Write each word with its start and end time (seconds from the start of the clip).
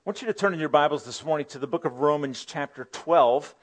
I 0.00 0.08
want 0.08 0.22
you 0.22 0.28
to 0.28 0.32
turn 0.32 0.54
in 0.54 0.60
your 0.60 0.70
Bibles 0.70 1.04
this 1.04 1.22
morning 1.26 1.46
to 1.48 1.58
the 1.58 1.66
book 1.66 1.84
of 1.84 2.00
Romans, 2.00 2.46
chapter 2.46 2.88
12. 2.90 3.54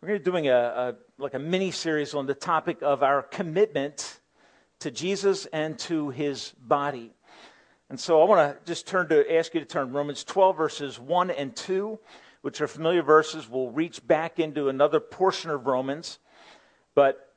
We're 0.00 0.08
going 0.08 0.18
to 0.18 0.24
be 0.24 0.28
doing 0.28 0.48
a, 0.48 0.56
a 0.56 0.94
like 1.18 1.34
a 1.34 1.38
mini 1.38 1.70
series 1.70 2.14
on 2.14 2.26
the 2.26 2.34
topic 2.34 2.78
of 2.82 3.04
our 3.04 3.22
commitment 3.22 4.18
to 4.80 4.90
Jesus 4.90 5.46
and 5.46 5.78
to 5.78 6.10
his 6.10 6.52
body. 6.60 7.12
And 7.90 8.00
so 8.00 8.20
I 8.20 8.24
want 8.24 8.40
to 8.40 8.66
just 8.66 8.88
turn 8.88 9.08
to 9.10 9.36
ask 9.36 9.54
you 9.54 9.60
to 9.60 9.66
turn 9.66 9.92
Romans 9.92 10.24
12 10.24 10.56
verses 10.56 10.98
1 10.98 11.30
and 11.30 11.54
2, 11.54 11.96
which 12.42 12.60
are 12.60 12.66
familiar 12.66 13.04
verses. 13.04 13.48
We'll 13.48 13.70
reach 13.70 14.04
back 14.04 14.40
into 14.40 14.68
another 14.68 14.98
portion 14.98 15.52
of 15.52 15.68
Romans, 15.68 16.18
but 16.96 17.32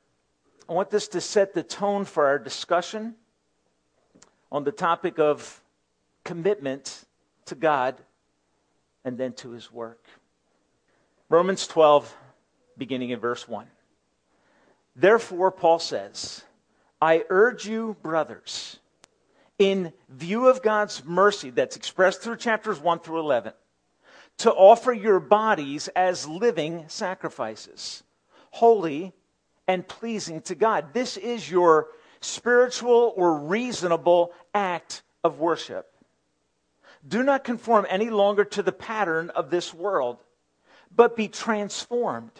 I 0.68 0.72
want 0.72 0.90
this 0.90 1.06
to 1.08 1.20
set 1.20 1.54
the 1.54 1.62
tone 1.62 2.04
for 2.04 2.26
our 2.26 2.40
discussion 2.40 3.14
on 4.50 4.64
the 4.64 4.72
topic 4.72 5.20
of 5.20 5.62
commitment 6.24 7.04
to 7.44 7.54
God 7.54 8.02
and 9.08 9.18
then 9.18 9.32
to 9.32 9.50
his 9.50 9.72
work. 9.72 10.04
Romans 11.30 11.66
12, 11.66 12.14
beginning 12.76 13.10
in 13.10 13.18
verse 13.18 13.48
1. 13.48 13.66
Therefore, 14.94 15.50
Paul 15.50 15.78
says, 15.78 16.44
I 17.00 17.24
urge 17.30 17.66
you, 17.66 17.96
brothers, 18.02 18.78
in 19.58 19.92
view 20.08 20.46
of 20.46 20.62
God's 20.62 21.04
mercy 21.04 21.50
that's 21.50 21.74
expressed 21.74 22.20
through 22.20 22.36
chapters 22.36 22.78
1 22.78 23.00
through 23.00 23.20
11, 23.20 23.54
to 24.38 24.52
offer 24.52 24.92
your 24.92 25.20
bodies 25.20 25.88
as 25.96 26.28
living 26.28 26.84
sacrifices, 26.88 28.02
holy 28.50 29.12
and 29.66 29.88
pleasing 29.88 30.42
to 30.42 30.54
God. 30.54 30.92
This 30.92 31.16
is 31.16 31.50
your 31.50 31.88
spiritual 32.20 33.14
or 33.16 33.38
reasonable 33.38 34.32
act 34.54 35.02
of 35.24 35.38
worship. 35.38 35.92
Do 37.08 37.22
not 37.22 37.42
conform 37.42 37.86
any 37.88 38.10
longer 38.10 38.44
to 38.44 38.62
the 38.62 38.72
pattern 38.72 39.30
of 39.30 39.50
this 39.50 39.72
world, 39.72 40.18
but 40.94 41.16
be 41.16 41.28
transformed 41.28 42.32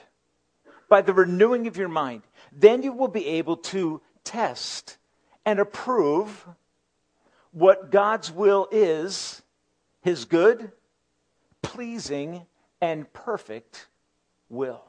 by 0.89 1.01
the 1.01 1.15
renewing 1.15 1.67
of 1.67 1.77
your 1.77 1.89
mind. 1.89 2.23
Then 2.53 2.83
you 2.83 2.93
will 2.93 3.09
be 3.09 3.27
able 3.27 3.57
to 3.57 4.03
test 4.25 4.99
and 5.47 5.59
approve 5.59 6.47
what 7.53 7.91
God's 7.91 8.31
will 8.31 8.69
is 8.71 9.43
his 10.03 10.27
good, 10.27 10.71
pleasing, 11.63 12.47
and 12.81 13.11
perfect 13.13 13.87
will. 14.49 14.83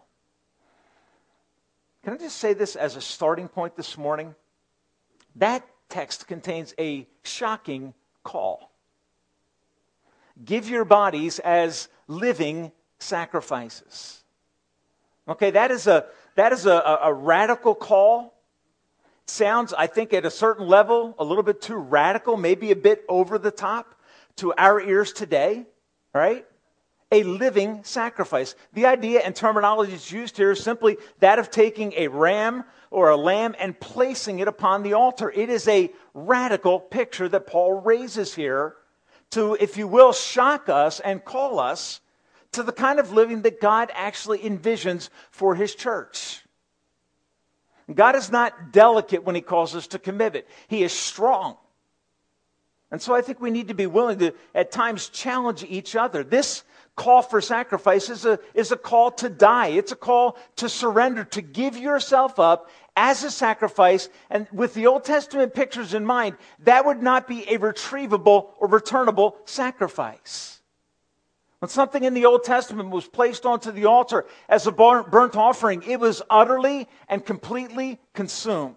Can 2.04 2.14
I 2.14 2.18
just 2.18 2.38
say 2.38 2.54
this 2.54 2.76
as 2.76 2.96
a 2.96 3.02
starting 3.02 3.48
point 3.48 3.76
this 3.76 3.98
morning? 3.98 4.36
That 5.36 5.66
text 5.90 6.28
contains 6.28 6.74
a 6.80 7.08
shocking 7.24 7.94
call 8.24 8.69
give 10.44 10.70
your 10.70 10.86
bodies 10.86 11.40
as 11.40 11.90
living 12.08 12.72
sacrifices. 13.00 14.24
Okay, 15.28 15.52
that 15.52 15.72
is 15.72 15.88
a, 15.88 16.06
that 16.36 16.52
is 16.54 16.66
a, 16.66 17.00
a 17.04 17.14
radical 17.14 17.76
call. 17.76 18.34
Sounds, 19.28 19.74
I 19.74 19.86
think, 19.88 20.14
at 20.14 20.26
a 20.26 20.32
certain 20.32 20.68
level, 20.68 21.14
a 21.20 21.24
little 21.24 21.44
bit 21.44 21.62
too 21.62 21.76
radical, 21.76 22.36
maybe 22.36 22.72
a 22.72 22.76
bit 22.76 23.06
over 23.08 23.38
the 23.38 23.52
top 23.52 23.96
to 24.38 24.54
our 24.58 24.82
ears 24.82 25.14
today, 25.14 25.66
right? 26.14 26.46
A 27.12 27.24
living 27.24 27.84
sacrifice. 27.84 28.56
The 28.74 28.88
idea 28.88 29.20
and 29.20 29.36
terminology 29.36 29.92
that's 29.92 30.12
used 30.12 30.38
here 30.38 30.52
is 30.52 30.64
simply 30.64 30.98
that 31.20 31.38
of 31.38 31.52
taking 31.52 31.94
a 31.94 32.08
ram 32.08 32.64
or 32.90 33.10
a 33.10 33.18
lamb 33.18 33.56
and 33.60 33.80
placing 33.80 34.40
it 34.40 34.48
upon 34.48 34.82
the 34.82 34.94
altar. 34.94 35.30
It 35.30 35.50
is 35.50 35.68
a 35.68 35.92
radical 36.16 36.80
picture 36.80 37.30
that 37.30 37.46
Paul 37.46 37.74
raises 37.82 38.34
here 38.34 38.76
to, 39.32 39.56
if 39.60 39.78
you 39.78 39.88
will, 39.88 40.14
shock 40.14 40.70
us 40.70 41.00
and 41.00 41.24
call 41.24 41.60
us 41.60 42.02
to 42.52 42.64
the 42.64 42.72
kind 42.72 43.00
of 43.00 43.12
living 43.12 43.44
that 43.44 43.62
God 43.62 43.92
actually 43.94 44.40
envisions 44.40 45.10
for 45.32 45.56
his 45.56 45.76
church. 45.76 46.44
God 47.94 48.16
is 48.16 48.32
not 48.32 48.72
delicate 48.72 49.24
when 49.24 49.36
he 49.36 49.42
calls 49.42 49.76
us 49.76 49.88
to 49.88 50.00
commitment. 50.00 50.46
He 50.68 50.84
is 50.84 50.92
strong. 50.92 51.58
And 52.92 53.02
so 53.02 53.14
I 53.14 53.22
think 53.22 53.40
we 53.40 53.52
need 53.52 53.68
to 53.68 53.74
be 53.76 53.88
willing 53.88 54.20
to, 54.20 54.34
at 54.56 54.72
times, 54.72 55.10
challenge 55.10 55.64
each 55.64 55.96
other. 55.96 56.24
This 56.24 56.64
call 56.96 57.22
for 57.22 57.40
sacrifice 57.40 58.10
is 58.10 58.26
a, 58.26 58.40
is 58.54 58.72
a 58.72 58.78
call 58.78 59.12
to 59.12 59.30
die. 59.30 59.68
It's 59.68 59.92
a 59.92 59.96
call 59.96 60.38
to 60.58 60.68
surrender, 60.68 61.24
to 61.26 61.42
give 61.42 61.78
yourself 61.78 62.40
up 62.40 62.70
as 63.00 63.24
a 63.24 63.32
sacrifice. 63.32 64.10
And 64.30 64.46
with 64.52 64.74
the 64.74 64.88
Old 64.88 65.06
Testament 65.06 65.54
pictures 65.54 65.94
in 65.94 66.06
mind, 66.06 66.36
that 66.60 66.86
would 66.86 67.02
not 67.02 67.28
be 67.28 67.48
a 67.50 67.58
retrievable 67.58 68.50
or 68.60 68.68
returnable 68.68 69.38
sacrifice. 69.46 70.62
When 71.60 71.70
something 71.70 72.04
in 72.04 72.14
the 72.14 72.26
Old 72.26 72.44
Testament 72.44 72.90
was 72.90 73.08
placed 73.08 73.46
onto 73.46 73.72
the 73.72 73.86
altar 73.86 74.26
as 74.50 74.68
a 74.68 74.72
burnt 74.72 75.38
offering, 75.38 75.82
it 75.88 76.00
was 76.00 76.22
utterly 76.30 76.90
and 77.08 77.26
completely 77.26 78.00
consumed. 78.14 78.76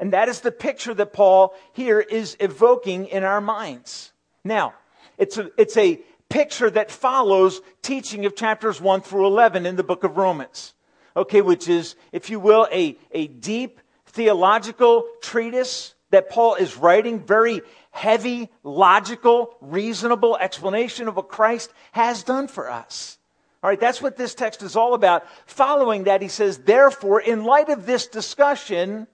And 0.00 0.12
that 0.12 0.28
is 0.28 0.40
the 0.40 0.52
picture 0.52 0.92
that 0.94 1.12
Paul 1.12 1.54
here 1.72 2.00
is 2.00 2.36
evoking 2.40 3.06
in 3.06 3.22
our 3.22 3.40
minds. 3.40 4.12
Now, 4.44 4.74
it's 5.18 5.38
a, 5.38 5.50
it's 5.56 5.76
a 5.76 6.00
picture 6.28 6.70
that 6.70 6.90
follows 6.90 7.60
teaching 7.82 8.26
of 8.26 8.34
chapters 8.34 8.80
1 8.80 9.02
through 9.02 9.26
11 9.26 9.66
in 9.66 9.76
the 9.76 9.84
book 9.84 10.02
of 10.02 10.16
Romans 10.16 10.74
okay, 11.16 11.40
which 11.40 11.68
is, 11.68 11.96
if 12.12 12.30
you 12.30 12.38
will, 12.38 12.68
a, 12.70 12.96
a 13.12 13.26
deep 13.26 13.80
theological 14.06 15.06
treatise 15.22 15.94
that 16.10 16.30
Paul 16.30 16.54
is 16.54 16.76
writing, 16.76 17.20
very 17.20 17.62
heavy, 17.90 18.50
logical, 18.62 19.56
reasonable 19.60 20.36
explanation 20.36 21.08
of 21.08 21.16
what 21.16 21.28
Christ 21.28 21.72
has 21.92 22.22
done 22.22 22.46
for 22.46 22.70
us. 22.70 23.18
All 23.62 23.70
right, 23.70 23.80
that's 23.80 24.02
what 24.02 24.16
this 24.16 24.34
text 24.34 24.62
is 24.62 24.76
all 24.76 24.94
about. 24.94 25.24
Following 25.46 26.04
that, 26.04 26.22
he 26.22 26.28
says, 26.28 26.58
therefore, 26.58 27.20
in 27.20 27.44
light 27.44 27.68
of 27.68 27.86
this 27.86 28.06
discussion, 28.06 29.08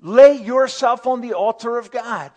lay 0.00 0.34
yourself 0.34 1.06
on 1.06 1.20
the 1.20 1.34
altar 1.34 1.78
of 1.78 1.90
God. 1.90 2.32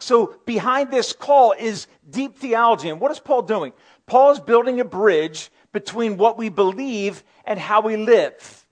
So 0.00 0.36
behind 0.46 0.90
this 0.90 1.12
call 1.12 1.52
is 1.52 1.86
deep 2.08 2.36
theology. 2.36 2.88
And 2.88 3.00
what 3.00 3.10
is 3.10 3.20
Paul 3.20 3.42
doing? 3.42 3.72
Paul 4.06 4.32
is 4.32 4.40
building 4.40 4.80
a 4.80 4.84
bridge 4.84 5.50
between 5.72 6.16
what 6.16 6.38
we 6.38 6.48
believe 6.48 7.22
and 7.48 7.58
how 7.58 7.80
we 7.80 7.96
live. 7.96 8.66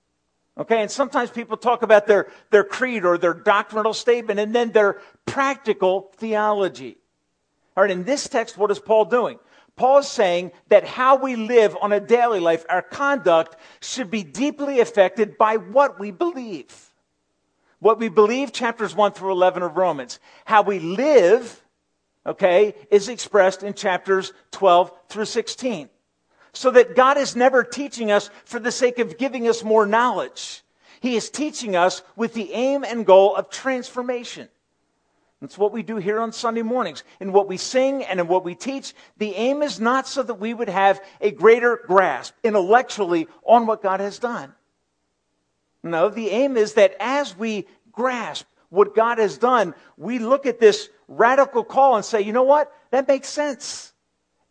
Okay, 0.59 0.81
and 0.81 0.91
sometimes 0.91 1.31
people 1.31 1.57
talk 1.57 1.83
about 1.83 2.07
their, 2.07 2.31
their 2.51 2.63
creed 2.63 3.05
or 3.05 3.19
their 3.19 3.35
doctrinal 3.35 3.93
statement 3.93 4.39
and 4.39 4.55
then 4.55 4.71
their 4.71 5.01
practical 5.25 6.13
theology. 6.17 6.97
All 7.77 7.83
right, 7.83 7.91
in 7.91 8.05
this 8.05 8.29
text, 8.29 8.57
what 8.57 8.71
is 8.71 8.79
Paul 8.79 9.07
doing? 9.07 9.39
Paul 9.77 9.99
is 9.99 10.09
saying 10.09 10.53
that 10.69 10.87
how 10.87 11.17
we 11.17 11.37
live 11.37 11.77
on 11.81 11.93
a 11.93 12.01
daily 12.01 12.41
life, 12.41 12.65
our 12.71 12.81
conduct, 12.81 13.57
should 13.81 14.11
be 14.11 14.23
deeply 14.23 14.81
affected 14.81 15.37
by 15.37 15.57
what 15.57 15.99
we 15.99 16.11
believe. 16.11 16.95
What 17.79 17.99
we 17.99 18.09
believe, 18.09 18.53
chapters 18.53 18.95
1 18.95 19.13
through 19.13 19.33
11 19.33 19.63
of 19.63 19.77
Romans. 19.77 20.19
How 20.47 20.63
we 20.63 20.79
live, 20.79 21.63
okay, 22.25 22.75
is 22.91 23.11
expressed 23.11 23.63
in 23.63 23.75
chapters 23.75 24.33
12 24.53 24.91
through 25.09 25.27
16 25.27 25.91
so 26.57 26.71
that 26.71 26.97
God 26.97 27.19
is 27.19 27.37
never 27.37 27.63
teaching 27.63 28.11
us 28.11 28.31
for 28.47 28.59
the 28.59 28.73
sake 28.73 28.99
of 28.99 29.19
giving 29.19 29.47
us 29.47 29.63
more 29.63 29.85
knowledge. 29.85 30.63
He 31.01 31.15
is 31.15 31.29
teaching 31.29 31.77
us 31.77 32.03
with 32.17 32.33
the 32.33 32.51
aim 32.55 32.83
and 32.83 33.05
goal 33.05 33.37
of 33.37 33.51
transformation. 33.51 34.49
That's 35.43 35.59
what 35.59 35.73
we 35.73 35.83
do 35.83 35.99
here 35.99 36.19
on 36.19 36.33
Sunday 36.33 36.63
mornings. 36.63 37.05
In 37.21 37.35
what 37.35 37.47
we 37.47 37.59
sing 37.59 38.03
and 38.05 38.19
in 38.19 38.27
what 38.27 38.43
we 38.43 38.55
teach, 38.55 38.95
the 39.19 39.35
aim 39.35 39.63
is 39.63 39.79
not 39.79 40.09
so 40.09 40.23
that 40.23 40.41
we 40.41 40.55
would 40.55 40.71
have 40.71 41.05
a 41.21 41.31
greater 41.31 41.79
grasp 41.87 42.33
intellectually 42.43 43.29
on 43.45 43.67
what 43.67 43.83
God 43.83 44.01
has 44.01 44.19
done. 44.19 44.55
No, 45.83 46.09
the 46.09 46.31
aim 46.31 46.57
is 46.57 46.73
that 46.75 46.97
as 46.99 47.37
we 47.37 47.67
grasp 47.93 48.47
what 48.71 48.95
God 48.95 49.19
has 49.19 49.37
done, 49.37 49.75
we 49.99 50.19
look 50.21 50.47
at 50.47 50.59
this 50.59 50.89
radical 51.07 51.65
call 51.65 51.97
and 51.97 52.05
say, 52.05 52.23
you 52.23 52.33
know 52.33 52.45
what? 52.45 52.73
That 52.93 53.07
makes 53.07 53.29
sense 53.29 53.93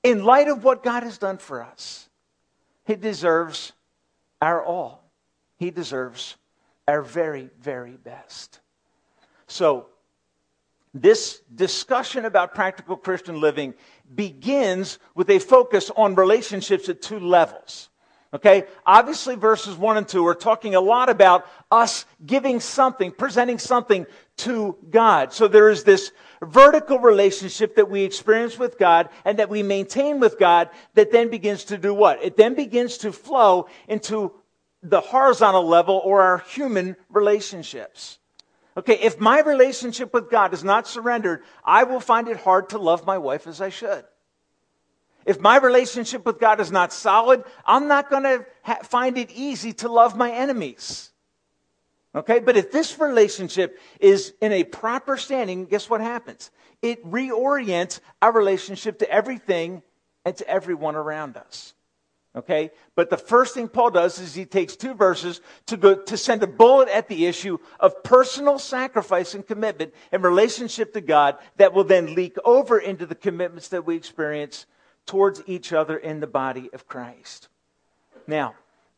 in 0.05 0.23
light 0.23 0.47
of 0.47 0.63
what 0.63 0.83
God 0.83 1.01
has 1.01 1.17
done 1.17 1.39
for 1.39 1.63
us, 1.63 2.07
He 2.85 2.95
deserves 2.95 3.73
our 4.41 4.63
all. 4.63 5.03
He 5.57 5.71
deserves 5.71 6.35
our 6.87 7.01
very, 7.01 7.49
very 7.59 7.97
best. 7.97 8.59
So, 9.47 9.87
this 10.93 11.41
discussion 11.53 12.23
about 12.23 12.53
practical 12.53 12.95
Christian 12.95 13.41
living 13.41 13.73
begins 14.13 14.99
with 15.15 15.29
a 15.29 15.39
focus 15.39 15.91
on 15.97 16.15
relationships 16.15 16.87
at 16.87 17.01
two 17.01 17.19
levels. 17.19 17.89
Okay? 18.33 18.65
Obviously, 18.85 19.35
verses 19.35 19.75
1 19.75 19.97
and 19.97 20.07
2 20.07 20.25
are 20.25 20.35
talking 20.35 20.75
a 20.75 20.79
lot 20.79 21.09
about 21.09 21.47
us 21.71 22.05
giving 22.25 22.59
something, 22.59 23.11
presenting 23.11 23.59
something 23.59 24.05
to 24.37 24.77
God. 24.89 25.33
So 25.33 25.47
there 25.47 25.69
is 25.69 25.83
this 25.83 26.11
vertical 26.45 26.99
relationship 26.99 27.75
that 27.75 27.89
we 27.89 28.03
experience 28.03 28.57
with 28.57 28.77
God 28.77 29.09
and 29.23 29.39
that 29.39 29.49
we 29.49 29.63
maintain 29.63 30.19
with 30.19 30.39
God 30.39 30.69
that 30.93 31.11
then 31.11 31.29
begins 31.29 31.65
to 31.65 31.77
do 31.77 31.93
what? 31.93 32.23
It 32.23 32.37
then 32.37 32.55
begins 32.55 32.97
to 32.99 33.11
flow 33.11 33.67
into 33.87 34.31
the 34.81 35.01
horizontal 35.01 35.67
level 35.67 36.01
or 36.03 36.21
our 36.21 36.37
human 36.39 36.95
relationships. 37.09 38.19
Okay, 38.77 38.99
if 38.99 39.19
my 39.19 39.39
relationship 39.39 40.13
with 40.13 40.29
God 40.29 40.53
is 40.53 40.63
not 40.63 40.87
surrendered, 40.87 41.43
I 41.63 41.85
will 41.85 42.01
find 42.01 42.27
it 42.27 42.37
hard 42.37 42.69
to 42.69 42.77
love 42.77 43.05
my 43.05 43.17
wife 43.17 43.47
as 43.47 43.61
I 43.61 43.69
should. 43.69 44.03
If 45.25 45.39
my 45.39 45.57
relationship 45.57 46.25
with 46.25 46.39
God 46.39 46.59
is 46.59 46.71
not 46.71 46.93
solid, 46.93 47.43
I'm 47.65 47.87
not 47.87 48.09
going 48.09 48.23
to 48.23 48.45
ha- 48.63 48.79
find 48.83 49.17
it 49.17 49.31
easy 49.31 49.73
to 49.73 49.89
love 49.89 50.15
my 50.15 50.31
enemies. 50.31 51.11
Okay, 52.15 52.39
but 52.39 52.55
if 52.55 52.71
this 52.71 52.97
relationship 52.97 53.77
is 53.99 54.33
in 54.39 54.53
a 54.53 54.63
proper 54.63 55.17
standing, 55.17 55.65
guess 55.65 55.89
what 55.89 55.99
happens? 55.99 56.49
It 56.81 57.03
reorients 57.05 57.99
our 58.21 58.31
relationship 58.31 58.99
to 58.99 59.11
everything 59.11 59.83
and 60.23 60.35
to 60.37 60.47
everyone 60.47 60.95
around 60.95 61.35
us. 61.35 61.73
Okay? 62.33 62.71
But 62.95 63.09
the 63.09 63.17
first 63.17 63.53
thing 63.53 63.67
Paul 63.67 63.91
does 63.91 64.19
is 64.19 64.33
he 64.33 64.45
takes 64.45 64.75
two 64.75 64.93
verses 64.93 65.41
to 65.67 65.77
go 65.77 65.95
to 65.95 66.17
send 66.17 66.43
a 66.43 66.47
bullet 66.47 66.89
at 66.89 67.07
the 67.07 67.25
issue 67.25 67.57
of 67.79 68.03
personal 68.03 68.59
sacrifice 68.59 69.33
and 69.33 69.45
commitment 69.45 69.93
in 70.11 70.21
relationship 70.21 70.93
to 70.93 71.01
God 71.01 71.37
that 71.57 71.73
will 71.73 71.83
then 71.83 72.15
leak 72.15 72.37
over 72.45 72.77
into 72.79 73.05
the 73.05 73.15
commitments 73.15 73.69
that 73.69 73.85
we 73.85 73.95
experience 73.95 74.65
towards 75.05 75.43
each 75.47 75.71
other 75.71 75.97
in 75.97 76.19
the 76.19 76.27
body 76.27 76.69
of 76.73 76.87
Christ. 76.87 77.49
Now, 78.27 78.55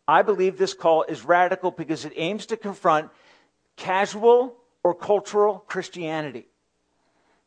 I 0.07 0.21
believe 0.21 0.57
this 0.57 0.73
call 0.73 1.03
is 1.03 1.25
radical 1.25 1.71
because 1.71 2.05
it 2.05 2.13
aims 2.15 2.45
to 2.47 2.57
confront 2.57 3.09
casual 3.75 4.55
or 4.83 4.95
cultural 4.95 5.59
Christianity. 5.67 6.47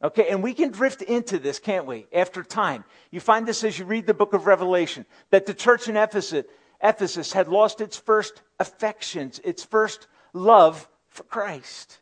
Okay, 0.02 0.28
and 0.30 0.42
we 0.42 0.54
can 0.54 0.70
drift 0.70 1.02
into 1.02 1.38
this, 1.38 1.58
can't 1.58 1.86
we, 1.86 2.06
after 2.12 2.42
time? 2.42 2.84
You 3.10 3.20
find 3.20 3.46
this 3.46 3.64
as 3.64 3.78
you 3.78 3.84
read 3.84 4.06
the 4.06 4.14
book 4.14 4.32
of 4.32 4.46
Revelation, 4.46 5.04
that 5.30 5.44
the 5.44 5.52
church 5.52 5.88
in 5.88 5.96
Ephesus, 5.96 6.44
Ephesus 6.82 7.32
had 7.32 7.48
lost 7.48 7.82
its 7.82 7.98
first 7.98 8.40
affections, 8.58 9.40
its 9.44 9.62
first 9.62 10.06
love 10.32 10.88
for 11.08 11.24
Christ. 11.24 11.98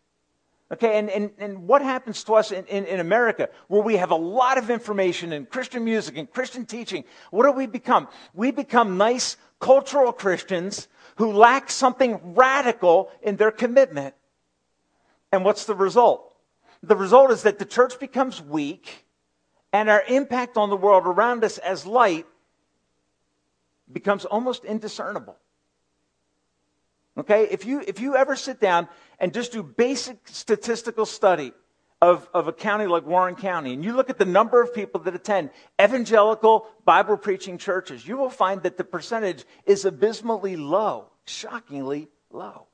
Okay, 0.70 0.98
and, 0.98 1.08
and, 1.08 1.30
and 1.38 1.66
what 1.66 1.82
happens 1.82 2.22
to 2.24 2.34
us 2.34 2.52
in, 2.52 2.66
in, 2.66 2.84
in, 2.84 3.00
America, 3.00 3.48
where 3.68 3.80
we 3.80 3.96
have 3.96 4.10
a 4.10 4.16
lot 4.16 4.58
of 4.58 4.70
information 4.70 5.32
and 5.32 5.48
Christian 5.48 5.82
music 5.82 6.18
and 6.18 6.30
Christian 6.30 6.66
teaching? 6.66 7.04
What 7.30 7.46
do 7.46 7.52
we 7.52 7.66
become? 7.66 8.06
We 8.34 8.50
become 8.50 8.98
nice 8.98 9.38
cultural 9.60 10.12
Christians 10.12 10.88
who 11.16 11.32
lack 11.32 11.70
something 11.70 12.34
radical 12.34 13.10
in 13.22 13.36
their 13.36 13.50
commitment. 13.50 14.14
And 15.32 15.44
what's 15.44 15.64
the 15.64 15.74
result? 15.74 16.34
The 16.82 16.96
result 16.96 17.30
is 17.30 17.42
that 17.42 17.58
the 17.58 17.64
church 17.64 17.98
becomes 17.98 18.40
weak 18.40 19.06
and 19.72 19.90
our 19.90 20.02
impact 20.08 20.56
on 20.56 20.70
the 20.70 20.76
world 20.76 21.06
around 21.06 21.44
us 21.44 21.58
as 21.58 21.84
light 21.84 22.26
becomes 23.90 24.24
almost 24.24 24.64
indiscernible. 24.64 25.36
Okay? 27.18 27.48
If 27.50 27.66
you, 27.66 27.82
if 27.86 28.00
you 28.00 28.16
ever 28.16 28.36
sit 28.36 28.60
down 28.60 28.88
and 29.18 29.34
just 29.34 29.52
do 29.52 29.62
basic 29.62 30.28
statistical 30.28 31.04
study 31.04 31.52
of, 32.00 32.28
of 32.32 32.46
a 32.46 32.52
county 32.52 32.86
like 32.86 33.04
Warren 33.06 33.34
County, 33.34 33.74
and 33.74 33.84
you 33.84 33.92
look 33.92 34.08
at 34.08 34.18
the 34.18 34.24
number 34.24 34.62
of 34.62 34.72
people 34.72 35.00
that 35.02 35.14
attend 35.14 35.50
evangelical 35.82 36.66
Bible 36.84 37.16
preaching 37.16 37.58
churches, 37.58 38.06
you 38.06 38.16
will 38.16 38.30
find 38.30 38.62
that 38.62 38.76
the 38.76 38.84
percentage 38.84 39.44
is 39.66 39.84
abysmally 39.84 40.56
low, 40.56 41.06
shockingly 41.24 42.08
low. 42.30 42.66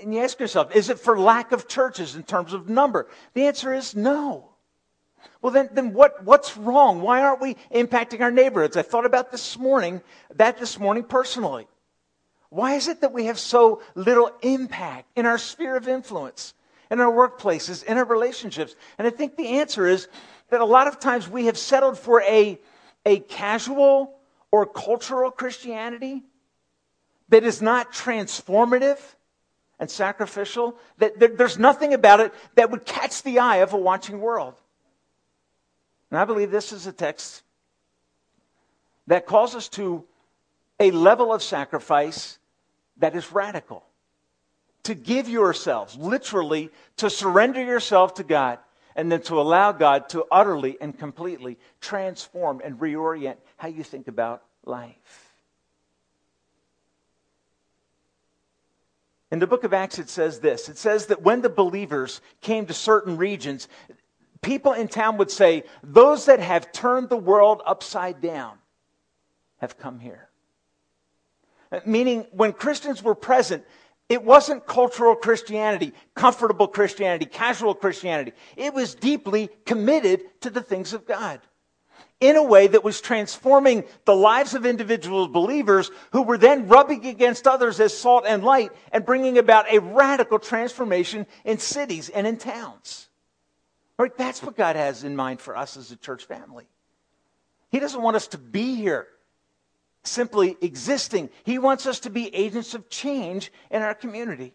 And 0.00 0.14
you 0.14 0.20
ask 0.20 0.38
yourself, 0.40 0.74
is 0.74 0.90
it 0.90 0.98
for 0.98 1.18
lack 1.18 1.52
of 1.52 1.68
churches 1.68 2.16
in 2.16 2.22
terms 2.22 2.52
of 2.52 2.68
number? 2.68 3.08
The 3.34 3.46
answer 3.46 3.72
is 3.72 3.94
no. 3.94 4.50
Well, 5.40 5.52
then, 5.52 5.68
then 5.72 5.92
what, 5.92 6.24
what's 6.24 6.56
wrong? 6.56 7.00
Why 7.00 7.22
aren't 7.22 7.40
we 7.40 7.56
impacting 7.74 8.20
our 8.20 8.30
neighborhoods? 8.30 8.76
I 8.76 8.82
thought 8.82 9.06
about 9.06 9.30
this 9.30 9.58
morning, 9.58 10.02
that 10.34 10.58
this 10.58 10.78
morning 10.78 11.04
personally. 11.04 11.66
Why 12.48 12.74
is 12.74 12.88
it 12.88 13.00
that 13.00 13.12
we 13.12 13.26
have 13.26 13.38
so 13.38 13.82
little 13.94 14.30
impact 14.42 15.08
in 15.16 15.24
our 15.24 15.38
sphere 15.38 15.76
of 15.76 15.88
influence, 15.88 16.54
in 16.92 17.00
our 17.00 17.10
workplaces, 17.10 17.82
in 17.82 17.96
our 17.96 18.04
relationships? 18.04 18.76
And 18.98 19.06
I 19.06 19.10
think 19.10 19.36
the 19.36 19.58
answer 19.58 19.86
is 19.86 20.06
that 20.50 20.60
a 20.60 20.64
lot 20.64 20.86
of 20.86 21.00
times 21.00 21.28
we 21.28 21.46
have 21.46 21.56
settled 21.56 21.98
for 21.98 22.20
a, 22.20 22.60
a 23.06 23.18
casual 23.20 24.14
or 24.52 24.66
cultural 24.66 25.30
Christianity 25.30 26.22
that 27.30 27.44
is 27.44 27.62
not 27.62 27.92
transformative 27.92 28.98
and 29.80 29.90
sacrificial, 29.90 30.76
that 30.98 31.18
there's 31.18 31.58
nothing 31.58 31.94
about 31.94 32.20
it 32.20 32.34
that 32.54 32.70
would 32.70 32.84
catch 32.84 33.22
the 33.22 33.38
eye 33.38 33.56
of 33.56 33.72
a 33.72 33.78
watching 33.78 34.20
world. 34.20 34.54
And 36.10 36.20
I 36.20 36.26
believe 36.26 36.50
this 36.50 36.72
is 36.72 36.86
a 36.86 36.92
text 36.92 37.42
that 39.06 39.26
calls 39.26 39.54
us 39.54 39.68
to 39.70 40.04
a 40.78 40.90
level 40.90 41.32
of 41.32 41.42
sacrifice 41.42 42.38
that 42.98 43.16
is 43.16 43.32
radical. 43.32 43.82
To 44.84 44.94
give 44.94 45.28
yourselves, 45.28 45.96
literally, 45.96 46.70
to 46.96 47.08
surrender 47.08 47.62
yourself 47.62 48.14
to 48.14 48.24
God, 48.24 48.58
and 48.96 49.10
then 49.10 49.22
to 49.22 49.40
allow 49.40 49.72
God 49.72 50.08
to 50.10 50.24
utterly 50.30 50.76
and 50.80 50.98
completely 50.98 51.58
transform 51.80 52.60
and 52.62 52.78
reorient 52.78 53.36
how 53.56 53.68
you 53.68 53.84
think 53.84 54.08
about 54.08 54.42
life. 54.64 55.32
In 59.30 59.38
the 59.38 59.46
book 59.46 59.64
of 59.64 59.72
Acts, 59.72 59.98
it 59.98 60.10
says 60.10 60.40
this 60.40 60.68
it 60.68 60.76
says 60.76 61.06
that 61.06 61.22
when 61.22 61.40
the 61.40 61.48
believers 61.48 62.20
came 62.42 62.66
to 62.66 62.74
certain 62.74 63.16
regions, 63.16 63.66
people 64.42 64.74
in 64.74 64.88
town 64.88 65.16
would 65.16 65.30
say, 65.30 65.64
Those 65.82 66.26
that 66.26 66.40
have 66.40 66.70
turned 66.70 67.08
the 67.08 67.16
world 67.16 67.62
upside 67.64 68.20
down 68.20 68.58
have 69.56 69.78
come 69.78 70.00
here. 70.00 70.28
Meaning, 71.86 72.26
when 72.32 72.52
Christians 72.52 73.02
were 73.02 73.14
present, 73.14 73.64
it 74.12 74.22
wasn't 74.22 74.66
cultural 74.66 75.16
Christianity, 75.16 75.94
comfortable 76.14 76.68
Christianity, 76.68 77.24
casual 77.24 77.74
Christianity. 77.74 78.32
It 78.58 78.74
was 78.74 78.94
deeply 78.94 79.48
committed 79.64 80.20
to 80.42 80.50
the 80.50 80.60
things 80.60 80.92
of 80.92 81.06
God 81.06 81.40
in 82.20 82.36
a 82.36 82.42
way 82.42 82.66
that 82.66 82.84
was 82.84 83.00
transforming 83.00 83.84
the 84.04 84.14
lives 84.14 84.52
of 84.52 84.66
individual 84.66 85.28
believers 85.28 85.90
who 86.10 86.20
were 86.20 86.36
then 86.36 86.68
rubbing 86.68 87.06
against 87.06 87.46
others 87.46 87.80
as 87.80 87.96
salt 87.96 88.24
and 88.28 88.44
light 88.44 88.70
and 88.92 89.06
bringing 89.06 89.38
about 89.38 89.72
a 89.72 89.78
radical 89.78 90.38
transformation 90.38 91.26
in 91.46 91.56
cities 91.56 92.10
and 92.10 92.26
in 92.26 92.36
towns. 92.36 93.08
Right? 93.98 94.14
That's 94.18 94.42
what 94.42 94.58
God 94.58 94.76
has 94.76 95.04
in 95.04 95.16
mind 95.16 95.40
for 95.40 95.56
us 95.56 95.78
as 95.78 95.90
a 95.90 95.96
church 95.96 96.26
family. 96.26 96.66
He 97.70 97.78
doesn't 97.78 98.02
want 98.02 98.16
us 98.16 98.26
to 98.28 98.38
be 98.38 98.74
here 98.74 99.06
simply 100.04 100.56
existing. 100.60 101.30
He 101.44 101.58
wants 101.58 101.86
us 101.86 102.00
to 102.00 102.10
be 102.10 102.34
agents 102.34 102.74
of 102.74 102.88
change 102.88 103.52
in 103.70 103.82
our 103.82 103.94
community. 103.94 104.54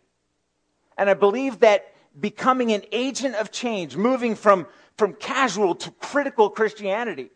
And 0.98 1.10
I 1.10 1.14
believe 1.14 1.60
that 1.60 1.94
becoming 2.20 2.72
an 2.72 2.84
agent 2.92 3.36
of 3.36 3.52
change, 3.52 3.96
moving 3.96 4.36
from, 4.36 4.68
from 4.98 5.14
casual 5.14 5.76
to 5.76 5.92
critical 5.92 6.50
Christianity, 6.50 7.32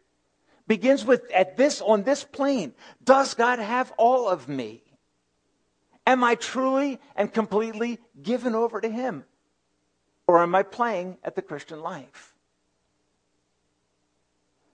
begins 0.71 1.03
with 1.03 1.29
at 1.31 1.57
this 1.57 1.81
on 1.81 2.03
this 2.03 2.23
plane 2.23 2.73
does 3.03 3.33
god 3.33 3.59
have 3.59 3.91
all 3.97 4.29
of 4.29 4.47
me 4.47 4.81
am 6.07 6.23
i 6.23 6.33
truly 6.33 6.97
and 7.17 7.33
completely 7.33 7.99
given 8.21 8.55
over 8.55 8.79
to 8.79 8.89
him 8.89 9.25
or 10.27 10.41
am 10.41 10.55
i 10.55 10.63
playing 10.63 11.17
at 11.25 11.35
the 11.35 11.41
christian 11.41 11.81
life 11.81 12.35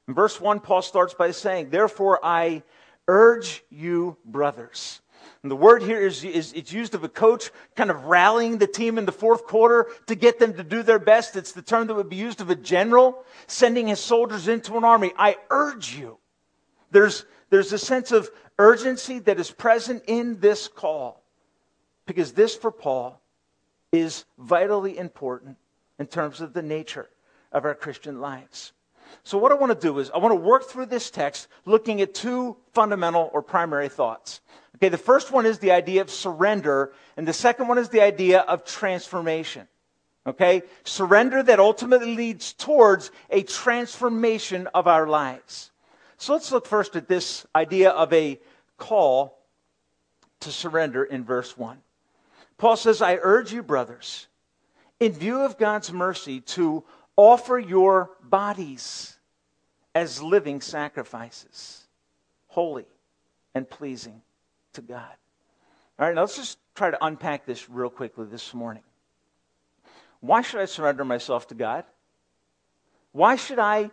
in 0.07 0.13
verse 0.13 0.39
1 0.39 0.59
paul 0.59 0.83
starts 0.83 1.15
by 1.15 1.31
saying 1.31 1.71
therefore 1.71 2.19
i 2.21 2.62
urge 3.07 3.63
you 3.69 4.17
brothers 4.25 5.01
and 5.43 5.51
the 5.51 5.55
word 5.55 5.83
here 5.83 6.01
is, 6.01 6.23
is 6.23 6.51
it's 6.53 6.73
used 6.73 6.95
of 6.95 7.03
a 7.03 7.09
coach 7.09 7.51
kind 7.75 7.89
of 7.89 8.05
rallying 8.05 8.57
the 8.57 8.67
team 8.67 8.97
in 8.97 9.05
the 9.05 9.11
fourth 9.11 9.45
quarter 9.45 9.87
to 10.07 10.15
get 10.15 10.39
them 10.39 10.53
to 10.55 10.63
do 10.63 10.83
their 10.83 10.99
best. 10.99 11.35
It's 11.35 11.51
the 11.51 11.61
term 11.61 11.87
that 11.87 11.95
would 11.95 12.09
be 12.09 12.15
used 12.15 12.41
of 12.41 12.49
a 12.49 12.55
general 12.55 13.23
sending 13.45 13.87
his 13.87 13.99
soldiers 13.99 14.47
into 14.47 14.77
an 14.77 14.83
army. 14.83 15.13
I 15.17 15.37
urge 15.49 15.95
you. 15.95 16.17
There's, 16.91 17.25
there's 17.49 17.71
a 17.71 17.77
sense 17.77 18.11
of 18.11 18.29
urgency 18.57 19.19
that 19.19 19.39
is 19.39 19.51
present 19.51 20.03
in 20.07 20.39
this 20.39 20.67
call 20.67 21.23
because 22.05 22.33
this 22.33 22.55
for 22.55 22.71
Paul 22.71 23.21
is 23.91 24.25
vitally 24.37 24.97
important 24.97 25.57
in 25.99 26.07
terms 26.07 26.41
of 26.41 26.53
the 26.53 26.61
nature 26.61 27.09
of 27.51 27.63
our 27.63 27.75
Christian 27.75 28.19
lives. 28.19 28.73
So, 29.23 29.37
what 29.37 29.51
I 29.51 29.55
want 29.55 29.79
to 29.79 29.87
do 29.87 29.99
is, 29.99 30.09
I 30.11 30.17
want 30.17 30.31
to 30.31 30.35
work 30.35 30.69
through 30.69 30.87
this 30.87 31.09
text 31.11 31.47
looking 31.65 32.01
at 32.01 32.13
two 32.13 32.57
fundamental 32.73 33.29
or 33.33 33.41
primary 33.41 33.89
thoughts. 33.89 34.41
Okay, 34.75 34.89
the 34.89 34.97
first 34.97 35.31
one 35.31 35.45
is 35.45 35.59
the 35.59 35.71
idea 35.71 36.01
of 36.01 36.09
surrender, 36.09 36.93
and 37.15 37.27
the 37.27 37.33
second 37.33 37.67
one 37.67 37.77
is 37.77 37.89
the 37.89 38.01
idea 38.01 38.41
of 38.41 38.63
transformation. 38.63 39.67
Okay? 40.27 40.63
Surrender 40.83 41.41
that 41.41 41.59
ultimately 41.59 42.13
leads 42.13 42.53
towards 42.53 43.11
a 43.29 43.43
transformation 43.43 44.67
of 44.73 44.85
our 44.85 45.07
lives. 45.07 45.71
So 46.17 46.33
let's 46.33 46.51
look 46.51 46.67
first 46.67 46.95
at 46.95 47.07
this 47.07 47.47
idea 47.55 47.91
of 47.91 48.11
a 48.11 48.39
call 48.77 49.39
to 50.41 50.51
surrender 50.51 51.03
in 51.03 51.23
verse 51.23 51.57
1. 51.57 51.77
Paul 52.57 52.75
says, 52.75 53.01
I 53.01 53.19
urge 53.21 53.53
you, 53.53 53.63
brothers, 53.63 54.27
in 54.99 55.13
view 55.13 55.41
of 55.41 55.57
God's 55.57 55.91
mercy, 55.93 56.41
to 56.41 56.83
offer 57.17 57.59
your 57.59 58.12
bodies 58.24 59.17
as 59.93 60.21
living 60.21 60.62
sacrifices, 60.62 61.88
holy 62.47 62.86
and 63.55 63.69
pleasing 63.69 64.21
to 64.74 64.81
God. 64.81 65.15
All 66.00 66.05
right, 66.05 66.13
now 66.13 66.21
let's 66.21 66.38
just 66.38 66.59
try 66.75 66.91
to 66.91 67.03
unpack 67.03 67.45
this 67.45 67.69
real 67.69 67.89
quickly 67.89 68.27
this 68.27 68.53
morning. 68.53 68.83
Why 70.19 70.41
should 70.41 70.62
I 70.62 70.65
surrender 70.65 71.03
myself 71.03 71.47
to 71.47 71.55
God? 71.55 71.83
Why 73.12 73.36
should 73.36 73.59
I 73.59 73.89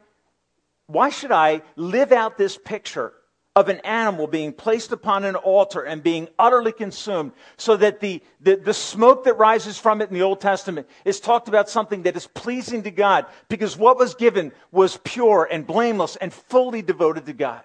why 0.87 1.09
should 1.09 1.33
I 1.33 1.62
live 1.76 2.12
out 2.12 2.37
this 2.37 2.59
picture 2.59 3.14
of 3.56 3.68
an 3.68 3.78
animal 3.80 4.26
being 4.26 4.52
placed 4.52 4.90
upon 4.90 5.23
an 5.23 5.37
altar 5.37 5.82
and 5.82 6.02
being 6.02 6.28
utterly 6.40 6.73
consumed 6.73 7.30
so 7.56 7.76
that 7.76 8.00
the, 8.00 8.20
the, 8.40 8.56
the, 8.56 8.75
smoke 8.75 9.25
that 9.25 9.34
rises 9.34 9.78
from 9.78 10.00
it 10.00 10.08
in 10.08 10.14
the 10.14 10.23
Old 10.23 10.40
Testament 10.40 10.88
is 11.04 11.20
talked 11.20 11.46
about 11.46 11.68
something 11.68 12.02
that 12.02 12.16
is 12.16 12.26
pleasing 12.26 12.82
to 12.82 12.90
God 12.90 13.26
because 13.49 13.76
what 13.76 13.96
was 13.96 14.16
given 14.16 14.50
was 14.73 14.99
pure 15.04 15.49
and 15.49 15.64
blameless 15.64 16.16
and 16.16 16.32
fully 16.32 16.82
devoted 16.82 17.26
to 17.26 17.32
God. 17.32 17.62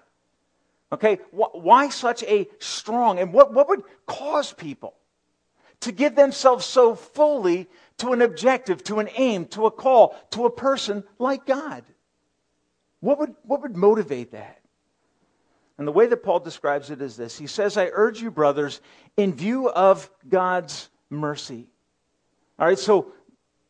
Okay? 0.92 1.18
Why 1.32 1.88
such 1.88 2.22
a 2.22 2.48
strong, 2.60 3.18
and 3.18 3.32
what, 3.32 3.52
what 3.52 3.68
would 3.68 3.82
cause 4.06 4.52
people 4.52 4.94
to 5.80 5.90
give 5.90 6.14
themselves 6.14 6.66
so 6.66 6.94
fully 6.94 7.68
to 7.96 8.12
an 8.12 8.22
objective, 8.22 8.84
to 8.84 9.00
an 9.00 9.08
aim, 9.16 9.46
to 9.46 9.66
a 9.66 9.70
call, 9.72 10.16
to 10.30 10.46
a 10.46 10.50
person 10.50 11.02
like 11.18 11.46
God? 11.46 11.82
What 13.00 13.18
would, 13.18 13.34
what 13.42 13.62
would 13.62 13.76
motivate 13.76 14.32
that? 14.32 14.59
And 15.80 15.88
the 15.88 15.92
way 15.92 16.06
that 16.08 16.22
Paul 16.22 16.40
describes 16.40 16.90
it 16.90 17.00
is 17.00 17.16
this 17.16 17.38
He 17.38 17.46
says, 17.46 17.78
I 17.78 17.88
urge 17.94 18.20
you, 18.20 18.30
brothers, 18.30 18.82
in 19.16 19.34
view 19.34 19.70
of 19.70 20.10
God's 20.28 20.90
mercy. 21.08 21.68
All 22.58 22.68
right, 22.68 22.78
so 22.78 23.12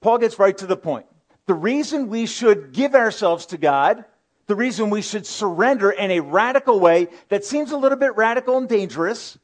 Paul 0.01 0.19
gets 0.19 0.37
right 0.37 0.59
to 0.59 0.67
the 0.67 0.77
point. 0.77 1.07
The 1.47 1.55
reason 1.55 2.09
we 2.09 2.27
should 2.27 2.73
give 2.73 2.97
ourselves 2.97 3.47
to 3.47 3.59
God, 3.59 4.05
the 4.49 4.57
reason 4.57 4.91
we 4.91 5.03
should 5.03 5.25
surrender 5.25 5.93
in 5.93 6.11
a 6.11 6.19
radical 6.19 6.81
way 6.81 7.07
that 7.29 7.45
seems 7.45 7.71
a 7.71 7.77
little 7.77 7.97
bit 7.97 8.17
radical 8.17 8.59
and 8.59 8.69
dangerous, 8.69 9.39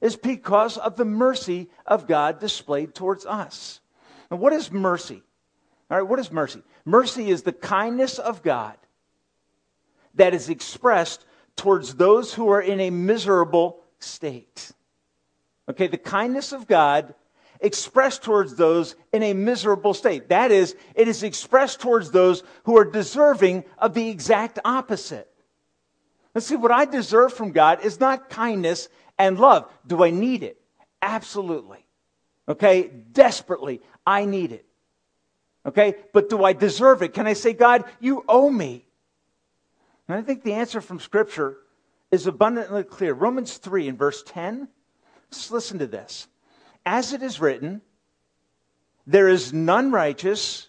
is 0.00 0.14
because 0.14 0.78
of 0.78 0.94
the 0.94 1.04
mercy 1.04 1.70
of 1.86 2.06
God 2.06 2.38
displayed 2.38 2.94
towards 2.94 3.26
us. 3.26 3.80
And 4.30 4.38
what 4.38 4.52
is 4.52 4.70
mercy? 4.70 5.24
All 5.90 5.98
right, 5.98 6.08
what 6.08 6.20
is 6.20 6.30
mercy? 6.30 6.62
Mercy 6.84 7.30
is 7.30 7.42
the 7.42 7.52
kindness 7.52 8.20
of 8.20 8.44
God 8.44 8.76
that 10.14 10.34
is 10.34 10.48
expressed 10.48 11.26
towards 11.56 11.94
those 11.94 12.34
who 12.34 12.50
are 12.50 12.60
in 12.60 12.80
a 12.80 12.90
miserable 12.90 13.80
state. 13.98 14.72
Okay, 15.68 15.86
the 15.86 15.98
kindness 15.98 16.52
of 16.52 16.66
God 16.66 17.14
expressed 17.60 18.22
towards 18.22 18.56
those 18.56 18.96
in 19.12 19.22
a 19.22 19.34
miserable 19.34 19.94
state. 19.94 20.28
That 20.30 20.50
is, 20.50 20.74
it 20.94 21.08
is 21.08 21.22
expressed 21.22 21.80
towards 21.80 22.10
those 22.10 22.42
who 22.64 22.78
are 22.78 22.84
deserving 22.84 23.64
of 23.78 23.94
the 23.94 24.08
exact 24.08 24.58
opposite. 24.64 25.30
Let's 26.34 26.46
see, 26.46 26.56
what 26.56 26.72
I 26.72 26.84
deserve 26.84 27.32
from 27.34 27.52
God 27.52 27.84
is 27.84 28.00
not 28.00 28.30
kindness 28.30 28.88
and 29.18 29.38
love. 29.38 29.70
Do 29.86 30.02
I 30.02 30.10
need 30.10 30.42
it? 30.42 30.60
Absolutely. 31.02 31.84
Okay, 32.48 32.88
desperately, 33.12 33.80
I 34.06 34.24
need 34.24 34.52
it. 34.52 34.64
Okay, 35.66 35.94
but 36.12 36.30
do 36.30 36.42
I 36.42 36.52
deserve 36.52 37.02
it? 37.02 37.12
Can 37.12 37.26
I 37.26 37.34
say, 37.34 37.52
God, 37.52 37.84
you 38.00 38.24
owe 38.28 38.50
me? 38.50 38.86
And 40.10 40.18
I 40.18 40.22
think 40.22 40.42
the 40.42 40.54
answer 40.54 40.80
from 40.80 40.98
Scripture 40.98 41.58
is 42.10 42.26
abundantly 42.26 42.82
clear. 42.82 43.14
Romans 43.14 43.58
3 43.58 43.86
in 43.86 43.96
verse 43.96 44.24
10, 44.26 44.66
just 45.30 45.52
listen 45.52 45.78
to 45.78 45.86
this. 45.86 46.26
As 46.84 47.12
it 47.12 47.22
is 47.22 47.40
written, 47.40 47.80
there 49.06 49.28
is 49.28 49.52
none 49.52 49.92
righteous, 49.92 50.66